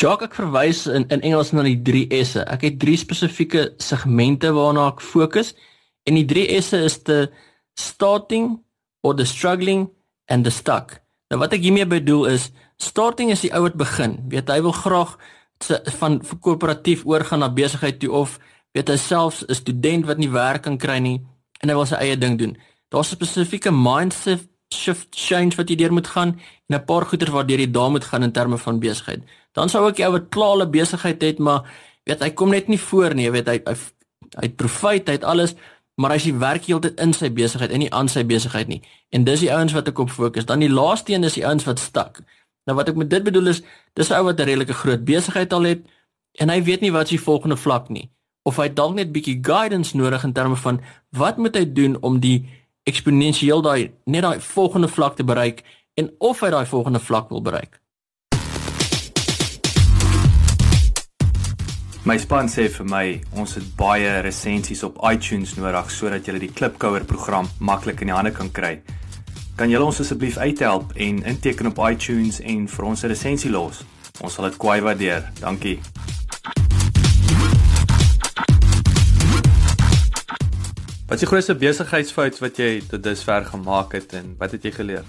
Jock 0.00 0.22
ek 0.22 0.34
verwys 0.34 0.86
in 0.86 1.04
in 1.10 1.20
Engels 1.20 1.52
na 1.52 1.62
die 1.62 1.82
3 1.82 2.24
S'e. 2.24 2.44
Ek 2.46 2.62
het 2.62 2.78
drie 2.80 2.96
spesifieke 2.96 3.74
segmente 3.78 4.52
waarna 4.52 4.88
ek 4.88 5.00
fokus 5.00 5.54
en 6.06 6.14
die 6.14 6.24
3 6.24 6.60
S'e 6.60 6.84
is 6.84 6.98
the 7.02 7.30
starting 7.78 8.62
or 9.02 9.14
the 9.14 9.24
struggling 9.24 9.90
and 10.28 10.44
the 10.44 10.50
stuck. 10.50 11.00
Nou 11.30 11.40
wat 11.40 11.52
ek 11.52 11.62
hiermee 11.62 11.86
bedoel 11.86 12.26
is 12.26 12.50
starting 12.82 13.30
is 13.30 13.44
die 13.44 13.52
ou 13.54 13.62
wat 13.62 13.78
begin. 13.78 14.18
Weet 14.28 14.50
hy 14.50 14.60
wil 14.64 14.74
graag 14.76 15.16
van 15.98 16.18
korporatief 16.40 17.04
oorgaan 17.06 17.42
na 17.44 17.50
besigheid 17.52 18.00
toe 18.02 18.10
of 18.10 18.38
weet 18.74 18.88
hy 18.88 18.96
selfs 18.96 19.44
'n 19.46 19.54
student 19.54 20.06
wat 20.06 20.18
nie 20.18 20.30
werk 20.30 20.62
kan 20.62 20.78
kry 20.78 20.98
nie 20.98 21.20
en 21.60 21.68
hy 21.68 21.74
wil 21.74 21.86
sy 21.86 22.00
eie 22.00 22.16
ding 22.18 22.38
doen. 22.38 22.56
Daar's 22.90 23.12
'n 23.12 23.16
spesifieke 23.16 23.70
mindset 23.70 24.48
shift 24.74 25.08
change 25.10 25.56
wat 25.56 25.68
jy 25.68 25.76
deur 25.76 25.92
moet 25.92 26.06
gaan 26.06 26.40
en 26.68 26.76
'n 26.76 26.84
paar 26.84 27.06
goeders 27.06 27.30
waardeur 27.30 27.60
jy 27.60 27.70
daar 27.70 27.90
moet 27.90 28.04
gaan 28.04 28.22
in 28.22 28.32
terme 28.32 28.58
van 28.58 28.80
besigheid. 28.80 29.22
Dan 29.52 29.68
sou 29.68 29.88
ek 29.88 29.96
jou 29.96 30.12
wat 30.12 30.28
klaar 30.30 30.56
'n 30.56 30.70
besigheid 30.70 31.22
het, 31.22 31.38
maar 31.38 31.62
weet 32.04 32.20
hy 32.20 32.30
kom 32.30 32.50
net 32.50 32.68
nie 32.68 32.80
voor 32.80 33.14
nie, 33.14 33.30
weet 33.30 33.46
hy 33.46 33.60
hy 33.66 33.74
hy 34.40 34.46
het 34.48 34.56
profit, 34.56 35.06
hy 35.06 35.12
het 35.12 35.24
alles, 35.24 35.54
maar 35.94 36.10
hy 36.10 36.18
sê 36.18 36.32
werk 36.38 36.64
heeltyd 36.64 37.00
in 37.00 37.12
sy 37.12 37.28
besigheid 37.30 37.70
en 37.70 37.78
nie 37.78 37.92
aan 37.92 38.08
sy 38.08 38.24
besigheid 38.24 38.68
nie. 38.68 38.82
En 39.10 39.24
dis 39.24 39.40
die 39.40 39.52
ouens 39.52 39.72
wat 39.72 39.88
ek 39.88 39.98
op 39.98 40.10
fokus. 40.10 40.46
Dan 40.48 40.60
die 40.64 40.70
laaste 40.70 41.12
een 41.12 41.24
is 41.24 41.34
die 41.34 41.46
ouens 41.46 41.64
wat 41.64 41.78
stak. 41.78 42.22
Nou 42.68 42.76
wat 42.78 42.92
ek 42.92 42.98
met 43.00 43.10
dit 43.10 43.24
bedoel 43.26 43.50
is, 43.50 43.62
dis 43.98 44.10
'n 44.10 44.14
ou 44.14 44.24
wat 44.24 44.40
'n 44.40 44.46
redelike 44.46 44.74
groot 44.74 45.04
besigheid 45.04 45.52
al 45.52 45.62
het 45.62 45.82
en 46.38 46.48
hy 46.48 46.62
weet 46.62 46.80
nie 46.80 46.92
wat 46.92 47.08
sy 47.08 47.18
volgende 47.18 47.56
vlak 47.56 47.88
nie 47.88 48.10
of 48.42 48.56
hy 48.56 48.68
dalk 48.68 48.94
net 48.94 49.12
bietjie 49.12 49.40
guidance 49.42 49.96
nodig 49.96 50.24
in 50.24 50.32
terme 50.32 50.56
van 50.56 50.80
wat 51.10 51.38
moet 51.38 51.56
hy 51.56 51.64
doen 51.72 51.96
om 52.00 52.20
die 52.20 52.48
eksponensieel 52.84 53.62
daai 53.62 53.92
net 54.06 54.22
daai 54.22 54.40
volgende 54.40 54.88
vlak 54.88 55.16
te 55.16 55.24
bereik 55.24 55.62
en 55.94 56.10
of 56.18 56.40
hy 56.40 56.50
daai 56.50 56.66
volgende 56.66 57.00
vlak 57.00 57.28
wil 57.30 57.42
bereik. 57.42 57.78
My 62.02 62.18
span 62.18 62.48
sê 62.48 62.68
vir 62.68 62.86
my 62.86 63.20
ons 63.38 63.54
het 63.54 63.76
baie 63.76 64.20
resensies 64.20 64.82
op 64.82 64.98
iTunes 65.06 65.54
nodig 65.54 65.90
sodat 65.90 66.26
jy 66.26 66.38
die 66.38 66.50
Klipkouer 66.50 67.04
program 67.04 67.46
maklik 67.60 68.00
in 68.00 68.10
die 68.10 68.16
hande 68.16 68.32
kan 68.32 68.50
kry. 68.50 68.82
Kan 69.52 69.68
julle 69.68 69.84
ons 69.84 69.98
asseblief 70.00 70.36
uithelp 70.40 70.94
en 70.96 71.18
inteken 71.28 71.66
op 71.68 71.80
iTunes 71.84 72.38
en 72.40 72.68
vir 72.68 72.84
ons 72.84 73.02
'n 73.02 73.06
resensie 73.06 73.50
los? 73.50 73.84
Ons 74.20 74.34
sal 74.34 74.44
dit 74.44 74.56
kwai 74.56 74.80
waardeer. 74.80 75.30
Dankie. 75.40 75.80
Wat 81.06 81.14
is 81.14 81.20
die 81.20 81.26
grootste 81.26 81.54
besigheidsfout 81.54 82.38
wat 82.38 82.56
jy 82.56 82.82
tot 82.88 83.02
dusver 83.02 83.44
gemaak 83.44 83.92
het 83.92 84.12
en 84.12 84.34
wat 84.38 84.50
het 84.50 84.62
jy 84.62 84.70
geleer? 84.70 85.04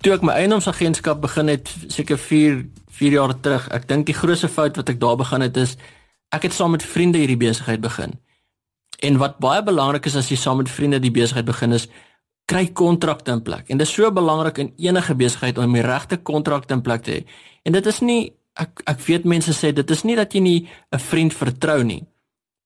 Toe 0.00 0.12
ek 0.12 0.22
my 0.22 0.32
eiendomsagentskap 0.32 1.20
begin 1.20 1.48
het 1.48 1.74
seker 1.86 2.18
4 2.18 2.66
4 2.90 3.12
jaar 3.12 3.40
terug, 3.40 3.68
ek 3.68 3.88
dink 3.88 4.06
die 4.06 4.14
grootste 4.14 4.48
fout 4.48 4.76
wat 4.76 4.88
ek 4.88 5.00
daar 5.00 5.16
begin 5.16 5.40
het 5.40 5.56
is 5.56 5.76
ek 6.28 6.42
het 6.42 6.52
saam 6.52 6.70
met 6.70 6.82
vriende 6.82 7.18
hierdie 7.18 7.36
besigheid 7.36 7.80
begin. 7.80 8.20
En 9.00 9.16
wat 9.16 9.38
baie 9.38 9.62
belangrik 9.62 10.04
is 10.06 10.16
as 10.16 10.28
jy 10.28 10.36
saam 10.36 10.56
met 10.56 10.70
vriende 10.70 11.00
die 11.00 11.10
besigheid 11.10 11.44
begin 11.44 11.72
is 11.72 11.88
kry 12.46 12.66
kontrakte 12.72 13.34
in 13.34 13.42
plek. 13.42 13.68
En 13.68 13.78
dit 13.78 13.86
is 13.86 13.92
so 13.92 14.10
belangrik 14.12 14.58
in 14.62 14.72
enige 14.76 15.14
besigheid 15.14 15.58
om 15.58 15.72
die 15.72 15.82
regte 15.82 16.16
kontrakte 16.16 16.74
in 16.74 16.82
plek 16.82 17.02
te 17.02 17.10
hê. 17.10 17.24
En 17.66 17.74
dit 17.74 17.86
is 17.86 18.00
nie 18.00 18.20
ek 18.56 18.82
ek 18.88 19.02
weet 19.04 19.26
mense 19.28 19.52
sê 19.52 19.72
dit 19.74 19.90
is 19.90 20.04
nie 20.04 20.16
dat 20.16 20.32
jy 20.32 20.40
nie 20.40 20.68
'n 20.92 20.98
vriend 20.98 21.34
vertrou 21.34 21.82
nie. 21.82 22.06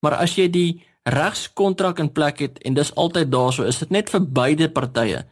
Maar 0.02 0.20
as 0.24 0.36
jy 0.36 0.48
die 0.48 0.80
regskontrak 1.04 1.98
in 1.98 2.12
plek 2.12 2.38
het 2.38 2.58
en 2.58 2.74
dis 2.74 2.94
altyd 2.94 3.30
daarso, 3.30 3.64
is 3.64 3.78
dit 3.78 3.90
net 3.90 4.10
vir 4.10 4.20
beide 4.20 4.68
partye. 4.68 5.24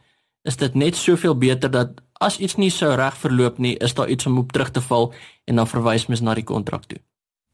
Is 0.43 0.57
dit 0.57 0.75
net 0.75 0.95
soveel 0.95 1.35
beter 1.35 1.71
dat 1.71 2.01
as 2.19 2.39
iets 2.39 2.57
nie 2.57 2.69
sou 2.69 2.95
reg 2.95 3.17
verloop 3.17 3.59
nie, 3.59 3.77
is 3.77 3.93
daar 3.93 4.09
iets 4.09 4.25
om 4.25 4.37
op 4.37 4.51
terug 4.51 4.71
te 4.71 4.81
val 4.81 5.13
en 5.45 5.55
dan 5.55 5.67
verwys 5.67 6.07
mens 6.07 6.21
na 6.21 6.33
die 6.33 6.43
kontrak 6.43 6.85
toe. 6.85 6.99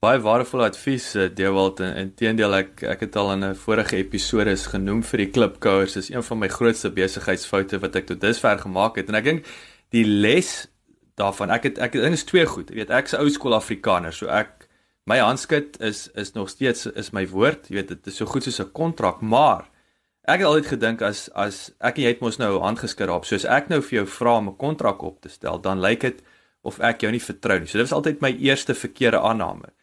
Baie 0.06 0.20
waardevolle 0.22 0.68
advies, 0.70 1.16
eh, 1.18 1.32
Dewald. 1.34 1.80
Inteendeel 1.82 2.54
ek 2.54 2.84
ek 2.86 3.00
het 3.00 3.16
al 3.18 3.32
in 3.32 3.44
'n 3.44 3.56
vorige 3.56 3.96
episode 3.98 4.52
is 4.52 4.68
genoem 4.68 5.02
vir 5.04 5.18
die 5.18 5.30
klipkouers. 5.30 5.94
Dis 5.94 6.10
een 6.10 6.24
van 6.24 6.38
my 6.40 6.48
grootste 6.48 6.92
besigheidsfoute 6.92 7.80
wat 7.80 7.96
ek 7.96 8.06
tot 8.06 8.22
dusver 8.22 8.60
gemaak 8.60 8.98
het 8.98 9.10
en 9.10 9.16
ek 9.16 9.24
dink 9.24 9.46
die 9.90 10.06
les 10.06 10.68
daarvan 11.18 11.50
ek 11.50 11.64
het 11.64 11.80
ek 11.80 11.92
dink 11.94 12.14
is 12.14 12.24
twee 12.24 12.46
goed. 12.46 12.70
Jy 12.70 12.76
weet 12.76 12.90
ek's 12.90 13.14
ou 13.14 13.30
skool 13.30 13.56
Afrikaner, 13.56 14.14
so 14.14 14.28
ek 14.28 14.68
my 15.06 15.18
handskit 15.18 15.82
is 15.82 16.10
is 16.16 16.34
nog 16.34 16.50
steeds 16.50 16.86
is 16.86 17.12
my 17.12 17.26
woord. 17.28 17.68
Jy 17.70 17.76
weet 17.76 17.88
dit 17.88 18.08
is 18.08 18.16
so 18.16 18.26
goed 18.26 18.44
soos 18.44 18.60
'n 18.60 18.72
kontrak, 18.74 19.22
maar 19.22 19.66
ek 20.28 20.40
het 20.40 20.48
altyd 20.48 20.68
gedink 20.68 21.02
as 21.02 21.30
as 21.34 21.72
ek 21.82 21.98
en 21.98 22.04
jy 22.04 22.10
het 22.10 22.22
mos 22.22 22.38
nou 22.38 22.60
handgeskit 22.60 23.08
daarop, 23.08 23.26
soos 23.26 23.46
ek 23.46 23.70
nou 23.70 23.82
vir 23.82 24.04
jou 24.04 24.06
vra 24.06 24.38
om 24.38 24.50
'n 24.50 24.58
kontrak 24.58 25.02
op 25.02 25.22
te 25.22 25.30
stel, 25.30 25.58
dan 25.60 25.82
lyk 25.82 26.02
dit 26.02 26.22
of 26.64 26.80
ek 26.80 27.02
jou 27.02 27.12
nie 27.12 27.20
vertrou 27.20 27.60
nie. 27.60 27.68
So 27.68 27.78
dit 27.80 27.90
was 27.90 27.98
altyd 27.98 28.22
my 28.22 28.38
eerste 28.38 28.76
verkeerde 28.76 29.20
aanname. 29.20 29.75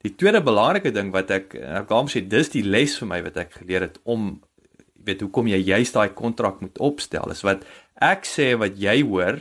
Die 0.00 0.14
tweede 0.16 0.40
belangrike 0.40 0.94
ding 0.96 1.10
wat 1.12 1.30
ek 1.34 1.54
ek 1.58 1.90
gaan 1.90 2.08
sê 2.08 2.22
dis 2.24 2.48
die 2.54 2.64
les 2.64 2.96
vir 3.00 3.08
my 3.10 3.20
wat 3.26 3.36
ek 3.42 3.58
geleer 3.58 3.84
het 3.84 3.98
om 4.08 4.38
weet 5.04 5.20
hoekom 5.24 5.48
jy 5.50 5.60
juist 5.60 5.96
daai 5.96 6.12
kontrak 6.16 6.60
moet 6.64 6.78
opstel 6.80 7.32
is 7.32 7.44
wat 7.44 7.66
ek 8.00 8.24
sê 8.28 8.54
wat 8.60 8.80
jy 8.80 9.00
hoor 9.04 9.40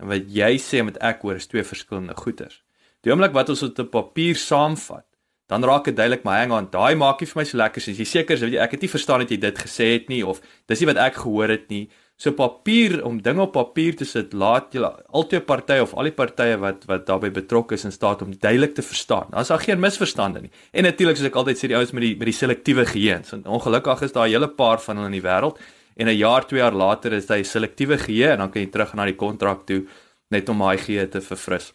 en 0.00 0.10
wat 0.12 0.28
jy 0.28 0.54
sê 0.60 0.82
met 0.84 1.00
ek 1.00 1.24
hoor 1.24 1.40
is 1.40 1.48
twee 1.48 1.64
verskillende 1.64 2.16
goeters. 2.18 2.60
Die 3.04 3.12
oomblik 3.12 3.34
wat 3.36 3.52
ons 3.52 3.64
dit 3.64 3.80
op 3.84 3.90
papier 3.92 4.36
saamvat, 4.36 5.06
dan 5.48 5.64
raak 5.64 5.88
dit 5.88 5.96
duidelik 5.96 6.24
maar 6.24 6.40
hang 6.40 6.54
aan, 6.56 6.70
daai 6.72 6.96
maak 6.96 7.20
nie 7.20 7.28
vir 7.30 7.40
my 7.40 7.44
so 7.48 7.60
lekker 7.60 7.84
as 7.84 8.00
jy 8.00 8.08
seker 8.08 8.36
is, 8.36 8.44
ek 8.64 8.76
het 8.76 8.84
nie 8.84 8.92
verstaan 8.92 9.24
dat 9.24 9.32
jy 9.32 9.40
dit 9.42 9.60
gesê 9.60 9.90
het 9.94 10.08
nie 10.12 10.22
of 10.24 10.40
dis 10.68 10.80
nie 10.80 10.88
wat 10.88 11.00
ek 11.04 11.20
gehoor 11.20 11.52
het 11.52 11.68
nie. 11.72 11.84
So 12.16 12.30
papier 12.32 13.00
om 13.02 13.16
dinge 13.22 13.42
op 13.42 13.52
papier 13.56 13.96
te 13.98 14.06
sit, 14.06 14.32
laat 14.38 14.74
jy 14.74 14.84
albei 14.86 15.40
partye 15.42 15.82
of 15.82 15.96
al 15.98 16.06
die 16.06 16.14
partye 16.14 16.58
wat 16.62 16.84
wat 16.86 17.06
daarbey 17.08 17.32
betrokke 17.34 17.74
is 17.74 17.84
in 17.88 17.94
staat 17.94 18.22
om 18.22 18.30
duidelik 18.30 18.76
te 18.76 18.84
verstaan. 18.86 19.32
Daar's 19.32 19.50
al 19.50 19.58
geen 19.58 19.82
misverstande 19.82 20.44
nie. 20.44 20.52
En 20.70 20.86
natuurlik 20.86 21.18
soos 21.18 21.26
ek 21.26 21.38
altyd 21.42 21.58
sê 21.58 21.72
die 21.72 21.76
ouens 21.76 21.90
met 21.92 22.06
die 22.06 22.12
met 22.14 22.30
die 22.30 22.36
selektiewe 22.38 22.86
geheue. 22.86 23.18
Want 23.30 23.50
ongelukkig 23.58 24.06
is 24.06 24.14
daar 24.14 24.28
'n 24.28 24.30
hele 24.36 24.48
paar 24.48 24.78
van 24.80 24.96
hulle 24.96 25.10
in 25.10 25.18
die 25.20 25.26
wêreld 25.26 25.58
en 25.96 26.08
'n 26.08 26.16
jaar, 26.16 26.46
2 26.46 26.60
jaar 26.60 26.72
later 26.74 27.12
is 27.12 27.28
hy 27.28 27.42
selektiewe 27.42 27.98
geheue 27.98 28.30
en 28.30 28.38
dan 28.38 28.50
kan 28.50 28.62
jy 28.62 28.70
terug 28.70 28.94
na 28.94 29.04
die 29.04 29.16
kontrak 29.16 29.66
toe 29.66 29.84
net 30.30 30.48
om 30.48 30.58
daai 30.58 30.78
geheue 30.78 31.08
te 31.08 31.20
verfris. 31.20 31.72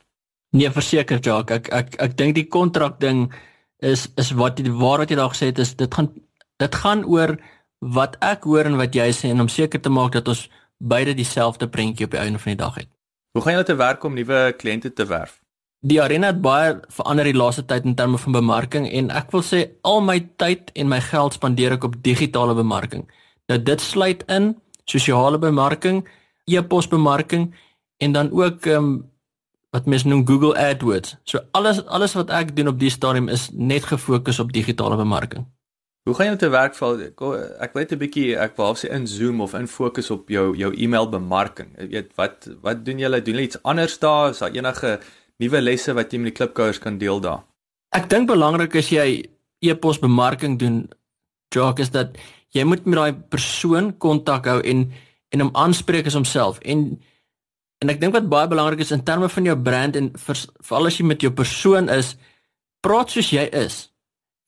Nee, 0.52 0.72
verseker 0.72 1.20
Jacques, 1.20 1.58
ek 1.58 1.70
ek 1.74 1.96
ek 2.00 2.18
dink 2.18 2.36
die 2.36 2.48
kontrak 2.48 3.00
ding 3.00 3.34
is 3.80 4.08
is 4.18 4.32
wat 4.32 4.58
die 4.58 4.72
waar 4.72 5.00
wat 5.00 5.10
jy 5.10 5.16
daar 5.16 5.34
gesê 5.36 5.52
het 5.52 5.60
is 5.60 5.76
dit 5.76 5.94
gaan 5.94 6.10
dit 6.60 6.76
gaan 6.76 7.06
oor 7.06 7.38
wat 7.80 8.16
ek 8.20 8.44
hoor 8.44 8.68
en 8.68 8.78
wat 8.78 8.96
jy 8.96 9.10
sê 9.16 9.32
en 9.32 9.42
om 9.42 9.52
seker 9.52 9.82
te 9.82 9.90
maak 9.90 10.12
dat 10.12 10.28
ons 10.28 10.48
beide 10.78 11.14
dieselfde 11.14 11.68
prentjie 11.68 12.06
op 12.06 12.12
die 12.12 12.20
einde 12.20 12.40
van 12.40 12.54
die 12.56 12.64
dag 12.64 12.76
het. 12.76 12.90
Hoe 13.32 13.44
gaan 13.44 13.54
julle 13.54 13.68
te 13.68 13.76
werk 13.76 14.04
om 14.04 14.14
nuwe 14.14 14.54
kliënte 14.58 14.94
te 14.94 15.06
werf? 15.06 15.40
Die 15.80 16.02
arena 16.02 16.34
het 16.34 16.42
baie 16.44 16.74
verander 16.92 17.24
die 17.30 17.38
laaste 17.38 17.64
tyd 17.66 17.86
in 17.88 17.96
terme 17.96 18.18
van 18.20 18.36
bemarking 18.36 18.88
en 18.90 19.12
ek 19.16 19.32
wil 19.32 19.44
sê 19.46 19.62
al 19.88 20.02
my 20.04 20.18
tyd 20.42 20.74
en 20.76 20.90
my 20.92 21.00
geld 21.00 21.38
spandeer 21.38 21.78
ek 21.78 21.86
op 21.88 22.02
digitale 22.04 22.56
bemarking. 22.56 23.06
Nou 23.48 23.60
dit 23.64 23.82
sluit 23.82 24.26
in 24.28 24.58
sosiale 24.90 25.40
bemarking, 25.40 26.04
e-pos 26.50 26.90
bemarking 26.92 27.54
en 28.04 28.12
dan 28.12 28.32
ook 28.32 28.68
ehm 28.68 28.84
um, 28.84 28.92
wat 29.70 29.86
mens 29.86 30.04
noem 30.04 30.26
Google 30.26 30.58
AdWords. 30.58 31.16
So 31.24 31.40
alles 31.52 31.86
alles 31.86 32.16
wat 32.18 32.32
ek 32.34 32.56
doen 32.56 32.68
op 32.68 32.80
die 32.80 32.90
stadium 32.90 33.30
is 33.30 33.50
net 33.54 33.86
gefokus 33.86 34.40
op 34.40 34.52
digitale 34.52 34.98
bemarking. 34.98 35.46
Hoe 36.10 36.18
gaan 36.18 36.32
jy 36.32 36.38
te 36.42 36.50
werk 36.50 36.74
val? 36.74 36.98
Ek, 37.62 37.76
weet 37.78 37.92
'n 37.94 38.02
bietjie 38.02 38.34
ek 38.34 38.56
wou 38.58 38.74
sê 38.74 38.90
in 38.90 39.06
Zoom 39.08 39.42
of 39.46 39.54
in 39.54 39.68
fokus 39.68 40.10
op 40.10 40.30
jou 40.30 40.56
jou 40.58 40.72
e-mail 40.74 41.10
bemarking. 41.10 41.70
Jy 41.78 41.88
weet 41.90 42.16
wat 42.18 42.50
wat 42.62 42.86
doen 42.86 42.98
julle? 42.98 43.22
Doen 43.22 43.36
julle 43.36 43.46
iets 43.46 43.62
anders 43.64 44.00
daar? 44.00 44.32
Is 44.32 44.40
daar 44.40 44.50
enige 44.52 45.00
nuwe 45.38 45.62
lesse 45.62 45.94
wat 45.94 46.12
jy 46.12 46.20
met 46.20 46.34
die 46.34 46.38
klipkouers 46.40 46.80
kan 46.80 46.98
deel 46.98 47.22
daar? 47.22 47.44
Ek 47.94 48.10
dink 48.10 48.28
belangrik 48.28 48.74
is 48.76 48.90
jy 48.90 49.30
e-pos 49.62 50.00
bemarking 50.00 50.58
doen. 50.60 50.90
Jock 51.54 51.80
is 51.80 51.92
dat 51.92 52.18
jy 52.50 52.64
moet 52.64 52.86
met 52.86 52.98
daai 52.98 53.14
persoon 53.30 53.98
kontak 53.98 54.46
hou 54.46 54.62
en 54.62 54.92
en 55.30 55.40
hom 55.40 55.54
aanspreek 55.54 56.08
as 56.08 56.18
homself 56.18 56.60
en 56.66 57.00
En 57.80 57.92
ek 57.92 58.02
dink 58.02 58.12
wat 58.16 58.28
baie 58.28 58.48
belangrik 58.52 58.82
is 58.84 58.92
in 58.92 59.04
terme 59.08 59.30
van 59.32 59.46
jou 59.48 59.56
brand 59.56 59.96
en 59.96 60.12
veral 60.20 60.90
as 60.90 60.98
jy 61.00 61.06
met 61.08 61.22
jou 61.24 61.32
persoon 61.32 61.88
is, 61.94 62.18
praat 62.84 63.14
soos 63.14 63.30
jy 63.32 63.46
is. 63.56 63.86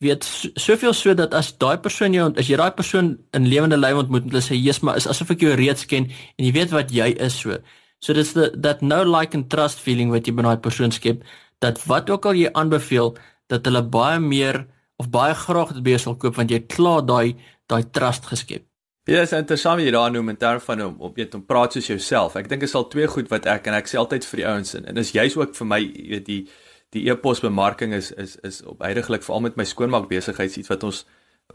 Weet 0.02 0.26
soveel 0.58 0.96
so 0.98 1.14
dat 1.14 1.36
as 1.38 1.52
daai 1.62 1.78
persoon 1.78 2.16
jou 2.18 2.24
as 2.42 2.48
jy 2.50 2.58
daai 2.58 2.74
persoon 2.74 3.14
in 3.38 3.46
lewende 3.46 3.78
lyf 3.78 4.00
ontmoet, 4.02 4.32
hulle 4.32 4.42
sê 4.42 4.58
Jesus, 4.58 4.82
maar 4.82 4.98
is 4.98 5.06
asof 5.12 5.36
ek 5.36 5.44
jou 5.46 5.54
reeds 5.60 5.86
ken 5.86 6.08
en 6.10 6.48
jy 6.48 6.54
weet 6.56 6.74
wat 6.74 6.90
jy 6.96 7.12
is 7.22 7.38
so. 7.38 7.60
So 8.02 8.16
dis 8.18 8.34
the 8.34 8.50
that 8.66 8.82
no 8.82 9.04
like 9.06 9.38
and 9.38 9.46
trust 9.54 9.84
feeling 9.84 10.10
wat 10.10 10.26
jy 10.26 10.34
by 10.34 10.48
daai 10.48 10.64
persoon 10.64 10.94
skep 10.96 11.22
dat 11.62 11.84
wat 11.86 12.10
ook 12.10 12.26
al 12.26 12.40
jy 12.40 12.50
aanbeveel 12.58 13.14
dat 13.54 13.70
hulle 13.70 13.84
baie 13.94 14.18
meer 14.24 14.64
of 14.98 15.12
baie 15.14 15.36
graag 15.38 15.76
dit 15.78 15.86
by 15.86 15.94
jou 15.94 16.02
sal 16.08 16.18
koop 16.18 16.40
want 16.42 16.50
jy 16.50 16.64
klaar 16.66 17.06
daai 17.06 17.38
daai 17.70 17.84
trust 17.94 18.26
geskep. 18.32 18.66
Ja, 19.10 19.22
dis 19.22 19.34
interessant 19.38 19.80
wat 19.80 19.86
jy 19.86 19.94
daar 19.94 20.12
noem 20.14 20.34
in 20.34 20.42
terme 20.42 20.66
van 20.66 20.82
om 20.88 20.98
op 21.06 21.16
weet 21.18 21.38
om 21.38 21.46
praat 21.46 21.78
soos 21.78 21.88
jouself. 21.90 22.36
Ek 22.42 22.50
dink 22.50 22.66
dit 22.66 22.70
is 22.70 22.76
al 22.78 22.90
twee 22.90 23.06
goed 23.10 23.30
wat 23.30 23.46
ek 23.50 23.70
en 23.70 23.78
ek 23.78 23.90
sê 23.90 24.02
altyd 24.02 24.26
vir 24.30 24.42
die 24.42 24.50
ouens 24.50 24.76
en, 24.78 24.90
en 24.90 24.98
dis 24.98 25.14
juist 25.14 25.38
ook 25.38 25.56
vir 25.58 25.70
my 25.76 25.82
weet 25.86 26.26
die 26.26 26.42
die 26.42 26.71
e-pos 27.00 27.40
bemarking 27.40 27.94
is 27.94 28.12
is 28.12 28.38
is 28.44 28.64
op 28.64 28.80
heidaglik 28.80 29.24
veral 29.24 29.42
met 29.42 29.56
my 29.56 29.64
skoonmaak 29.64 30.10
besigheid 30.10 30.58
iets 30.58 30.68
wat 30.70 30.84
ons 30.84 31.06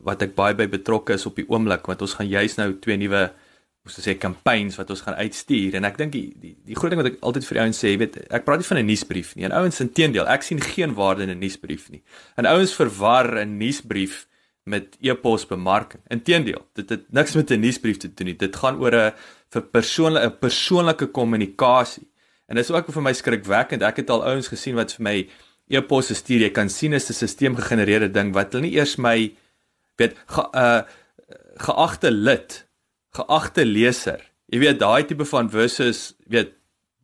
wat 0.01 0.23
ek 0.23 0.35
baie 0.35 0.55
by 0.55 0.67
betrokke 0.67 1.13
is 1.13 1.27
op 1.27 1.37
die 1.37 1.49
oomblik 1.49 1.87
want 1.87 2.03
ons 2.03 2.15
gaan 2.15 2.29
juist 2.29 2.57
nou 2.57 2.73
twee 2.81 2.97
nuwe 2.97 3.31
moes 3.87 3.99
sê 4.03 4.17
campaigns 4.19 4.77
wat 4.81 4.91
ons 4.91 5.03
gaan 5.07 5.19
uitstuur 5.21 5.77
en 5.79 5.87
ek 5.87 5.99
dink 6.01 6.15
die, 6.15 6.27
die 6.43 6.55
die 6.67 6.79
groot 6.79 6.93
ding 6.93 7.01
wat 7.01 7.13
ek 7.13 7.21
altyd 7.27 7.47
vir 7.47 7.59
die 7.59 7.63
ouens 7.63 7.83
sê, 7.83 7.93
weet 8.01 8.17
ek 8.35 8.47
praat 8.47 8.63
nie 8.63 8.71
van 8.71 8.81
'n 8.83 8.89
nuusbrief 8.91 9.35
nie. 9.37 9.45
En 9.47 9.55
ouens 9.61 9.81
inteendeel, 9.81 10.27
ek 10.27 10.43
sien 10.43 10.61
geen 10.61 10.95
waarde 10.95 11.23
in 11.23 11.31
'n 11.31 11.39
nuusbrief 11.39 11.91
nie. 11.91 12.03
En 12.37 12.47
ouens 12.47 12.75
verwar 12.75 13.39
'n 13.45 13.59
nuusbrief 13.59 14.27
met 14.65 14.97
e-pos 15.01 15.47
bemarking. 15.47 16.03
Inteendeel, 16.11 16.67
dit 16.75 16.89
het 16.91 17.13
niks 17.13 17.35
met 17.35 17.51
'n 17.51 17.61
nuusbrief 17.61 17.99
te 17.99 18.09
doen 18.15 18.27
nie. 18.27 18.37
Dit 18.37 18.57
gaan 18.57 18.81
oor 18.81 18.95
'n 18.95 19.13
vir 19.51 19.63
persoonlike 19.63 20.27
'n 20.27 20.39
persoonlike 20.39 21.07
kommunikasie. 21.07 22.09
En 22.47 22.55
dit 22.55 22.65
is 22.65 22.71
ook 22.71 22.93
vir 22.93 23.03
my 23.03 23.13
skrikwekkend. 23.13 23.83
Ek 23.83 23.97
het 23.97 24.11
al 24.11 24.25
ouens 24.25 24.49
gesien 24.49 24.77
wat 24.79 24.95
vir 24.97 25.03
my 25.03 25.17
e-posse 25.69 26.15
stuur. 26.15 26.47
Jy 26.47 26.53
kan 26.55 26.69
sien 26.69 26.93
is 26.93 27.11
'n 27.11 27.15
stelsel-gegenereerde 27.15 28.11
ding 28.11 28.33
wat 28.35 28.53
hulle 28.53 28.67
nie 28.67 28.77
eers 28.77 28.97
my 28.97 29.35
weet 29.97 30.15
ge, 30.27 30.49
uh 30.55 30.83
geagte 31.57 32.11
lid, 32.11 32.67
geagte 33.17 33.65
leser. 33.65 34.21
Jy 34.53 34.59
weet 34.59 34.79
daai 34.79 35.07
tipe 35.09 35.25
van 35.25 35.51
versus 35.51 36.15
weet 36.29 36.53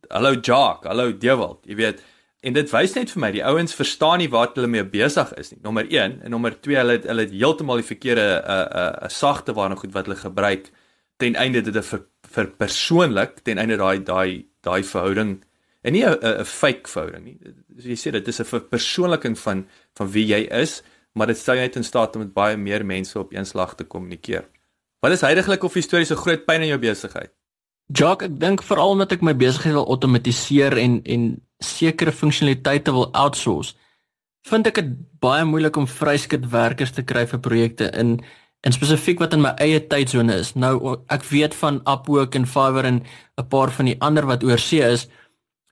hallo 0.09 0.33
Jock, 0.33 0.85
hallo 0.85 1.11
Dewald, 1.11 1.63
jy 1.65 1.75
weet 1.75 2.03
en 2.43 2.53
dit 2.53 2.71
wys 2.73 2.93
net 2.97 3.11
vir 3.13 3.21
my 3.23 3.31
die 3.31 3.43
ouens 3.47 3.75
verstaan 3.75 4.19
nie 4.19 4.29
wat 4.31 4.57
hulle 4.59 4.67
mee 4.67 4.83
besig 4.83 5.31
is 5.39 5.53
nie. 5.53 5.59
Nommer 5.63 5.87
1 5.87 6.19
en 6.27 6.33
nommer 6.35 6.55
2 6.61 6.75
hulle 6.75 6.97
het, 6.97 7.05
hulle 7.07 7.25
heeltemal 7.31 7.79
die 7.79 7.87
verkeerde 7.87 8.25
'n 8.25 8.41
uh, 8.43 8.63
'n 8.63 8.79
uh, 8.79 9.05
'n 9.07 9.09
sagte 9.09 9.55
waarna 9.55 9.75
goed 9.75 9.93
wat 9.93 10.05
hulle 10.05 10.19
gebruik 10.19 10.71
ten 11.17 11.35
einde 11.35 11.61
dit 11.61 11.85
vir 11.85 12.01
vir 12.35 12.47
persoonlik 12.47 13.43
ten 13.43 13.57
einde 13.57 13.77
daai 13.77 14.03
daai 14.03 14.45
daai 14.63 14.83
verhouding 14.83 15.37
en 15.83 15.93
nie 15.93 16.05
'n 16.05 16.45
fake 16.45 16.87
verhouding 16.87 17.23
nie. 17.25 17.37
So 17.79 17.87
jy 17.89 17.97
sê 17.99 18.11
dit 18.11 18.27
is 18.27 18.39
'n 18.39 18.45
verpersoonliking 18.45 19.37
van 19.37 19.67
van 19.95 20.11
wie 20.11 20.25
jy 20.25 20.47
is, 20.49 20.81
maar 21.13 21.27
dit 21.27 21.37
stel 21.37 21.55
jou 21.55 21.65
net 21.65 21.75
in 21.75 21.83
staat 21.83 22.15
om 22.15 22.21
met 22.21 22.33
baie 22.33 22.57
meer 22.57 22.85
mense 22.85 23.19
op 23.19 23.33
een 23.33 23.45
slag 23.45 23.75
te 23.75 23.83
kommunikeer. 23.83 24.45
Wat 25.01 25.11
is 25.11 25.21
heidaglik 25.21 25.63
of 25.63 25.73
histories 25.73 26.11
'n 26.11 26.15
groot 26.15 26.45
pyn 26.45 26.61
in 26.61 26.67
jou 26.67 26.79
besigheid? 26.79 27.31
Jock, 27.87 28.21
ek 28.23 28.39
dink 28.39 28.63
veral 28.63 28.89
omdat 28.89 29.11
ek 29.11 29.21
my 29.21 29.35
besigheid 29.35 29.73
wil 29.73 29.89
outomatiseer 29.89 30.77
en 30.77 31.01
en 31.03 31.41
sekere 31.59 32.11
funksionaliteite 32.11 32.91
wil 32.91 33.11
outsource, 33.11 33.75
vind 34.47 34.67
ek 34.67 34.75
dit 34.75 35.19
baie 35.19 35.45
moeilik 35.45 35.75
om 35.75 35.87
vryskut 35.87 36.49
werkers 36.51 36.91
te 36.91 37.03
kry 37.03 37.25
vir 37.27 37.39
projekte 37.39 37.91
in 37.91 38.19
en 38.19 38.23
spesifiek 38.71 39.19
wat 39.19 39.33
in 39.33 39.41
my 39.41 39.51
eie 39.59 39.81
tydsone 39.87 40.37
is. 40.39 40.53
Nou 40.55 40.95
ek 41.11 41.25
weet 41.27 41.55
van 41.55 41.81
Upwork 41.83 42.35
en 42.35 42.47
Fiverr 42.47 42.85
en 42.85 43.03
'n 43.37 43.47
paar 43.47 43.71
van 43.71 43.85
die 43.85 43.99
ander 43.99 44.25
wat 44.25 44.43
oorsee 44.43 44.79
is, 44.79 45.07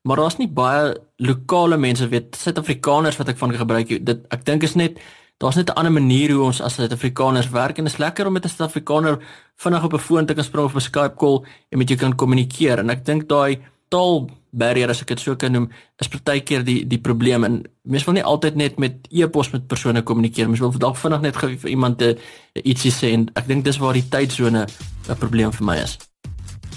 maar 0.04 0.18
daar's 0.18 0.38
nie 0.38 0.48
baie 0.48 0.96
lokale 1.18 1.78
mense 1.78 2.08
weet 2.08 2.36
Suid-Afrikaners 2.36 3.18
wat 3.18 3.30
ek 3.30 3.38
van 3.38 3.54
gebruik. 3.54 4.06
Dit 4.06 4.26
ek 4.30 4.46
dink 4.46 4.64
is 4.64 4.76
net 4.76 5.00
daar's 5.38 5.56
net 5.56 5.70
'n 5.70 5.78
ander 5.78 5.92
manier 5.92 6.32
hoe 6.32 6.44
ons 6.44 6.62
as 6.62 6.76
Suid-Afrikaners 6.76 7.50
werk 7.50 7.78
en 7.78 7.86
is 7.86 7.98
lekker 7.98 8.28
om 8.28 8.34
met 8.34 8.46
'n 8.46 8.50
Suid-Afrikaner 8.50 9.20
vinnig 9.56 9.84
op 9.84 9.94
'n 9.94 10.00
foon 10.00 10.26
te 10.26 10.34
kan 10.34 10.44
spring 10.44 10.66
of 10.66 10.76
'n 10.76 10.80
Skype 10.80 11.16
call 11.16 11.46
en 11.70 11.78
met 11.78 11.88
jou 11.88 12.00
kan 12.00 12.16
kommunikeer 12.16 12.80
en 12.80 12.90
ek 12.90 13.06
dink 13.06 13.28
daai 13.30 13.60
taal 13.90 14.30
barrier 14.52 14.90
as 14.90 15.02
ek 15.02 15.08
dit 15.08 15.20
so 15.20 15.36
kan 15.36 15.52
noem 15.52 15.70
is 16.00 16.12
partykeer 16.12 16.64
die 16.64 16.88
die 16.88 17.00
probleem 17.00 17.44
en 17.44 17.64
mense 17.84 18.06
wil 18.06 18.20
nie 18.20 18.24
altyd 18.24 18.56
net 18.56 18.80
met 18.80 19.08
e-pos 19.10 19.52
met 19.54 19.68
persone 19.68 20.04
kommunikeer 20.04 20.48
mense 20.48 20.62
wil 20.62 20.78
dalk 20.78 20.98
vinnig 20.98 21.22
net 21.22 21.42
vir 21.42 21.70
iemand 21.70 22.04
ietsie 22.64 22.92
sê 22.92 23.14
en 23.16 23.30
ek 23.36 23.48
dink 23.48 23.66
dis 23.66 23.80
waar 23.80 23.94
die 23.94 24.10
tydsone 24.10 24.68
'n 25.10 25.20
probleem 25.20 25.52
vir 25.52 25.66
my 25.66 25.78
is 25.82 25.98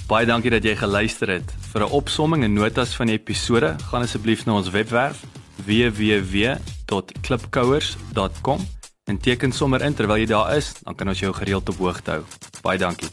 Baie 0.05 0.29
dankie 0.29 0.51
dat 0.53 0.61
jy 0.65 0.75
geluister 0.77 1.29
het. 1.33 1.55
Vir 1.73 1.85
'n 1.85 1.91
opsomming 1.91 2.45
en 2.45 2.53
notas 2.53 2.95
van 2.95 3.07
die 3.07 3.17
episode, 3.17 3.77
gaan 3.89 4.03
asseblief 4.03 4.45
na 4.45 4.53
ons 4.53 4.71
webwerf 4.71 5.25
www.klipkouers.com 5.65 8.61
en 9.05 9.19
teken 9.19 9.53
sommer 9.53 9.83
in 9.83 9.95
terwyl 9.95 10.17
jy 10.17 10.27
daar 10.27 10.57
is, 10.57 10.73
dan 10.83 10.95
kan 10.95 11.09
ons 11.09 11.19
jou 11.19 11.33
gereeld 11.33 11.69
op 11.69 11.77
hoogte 11.77 12.11
hou. 12.11 12.23
Baie 12.63 12.79
dankie. 12.79 13.09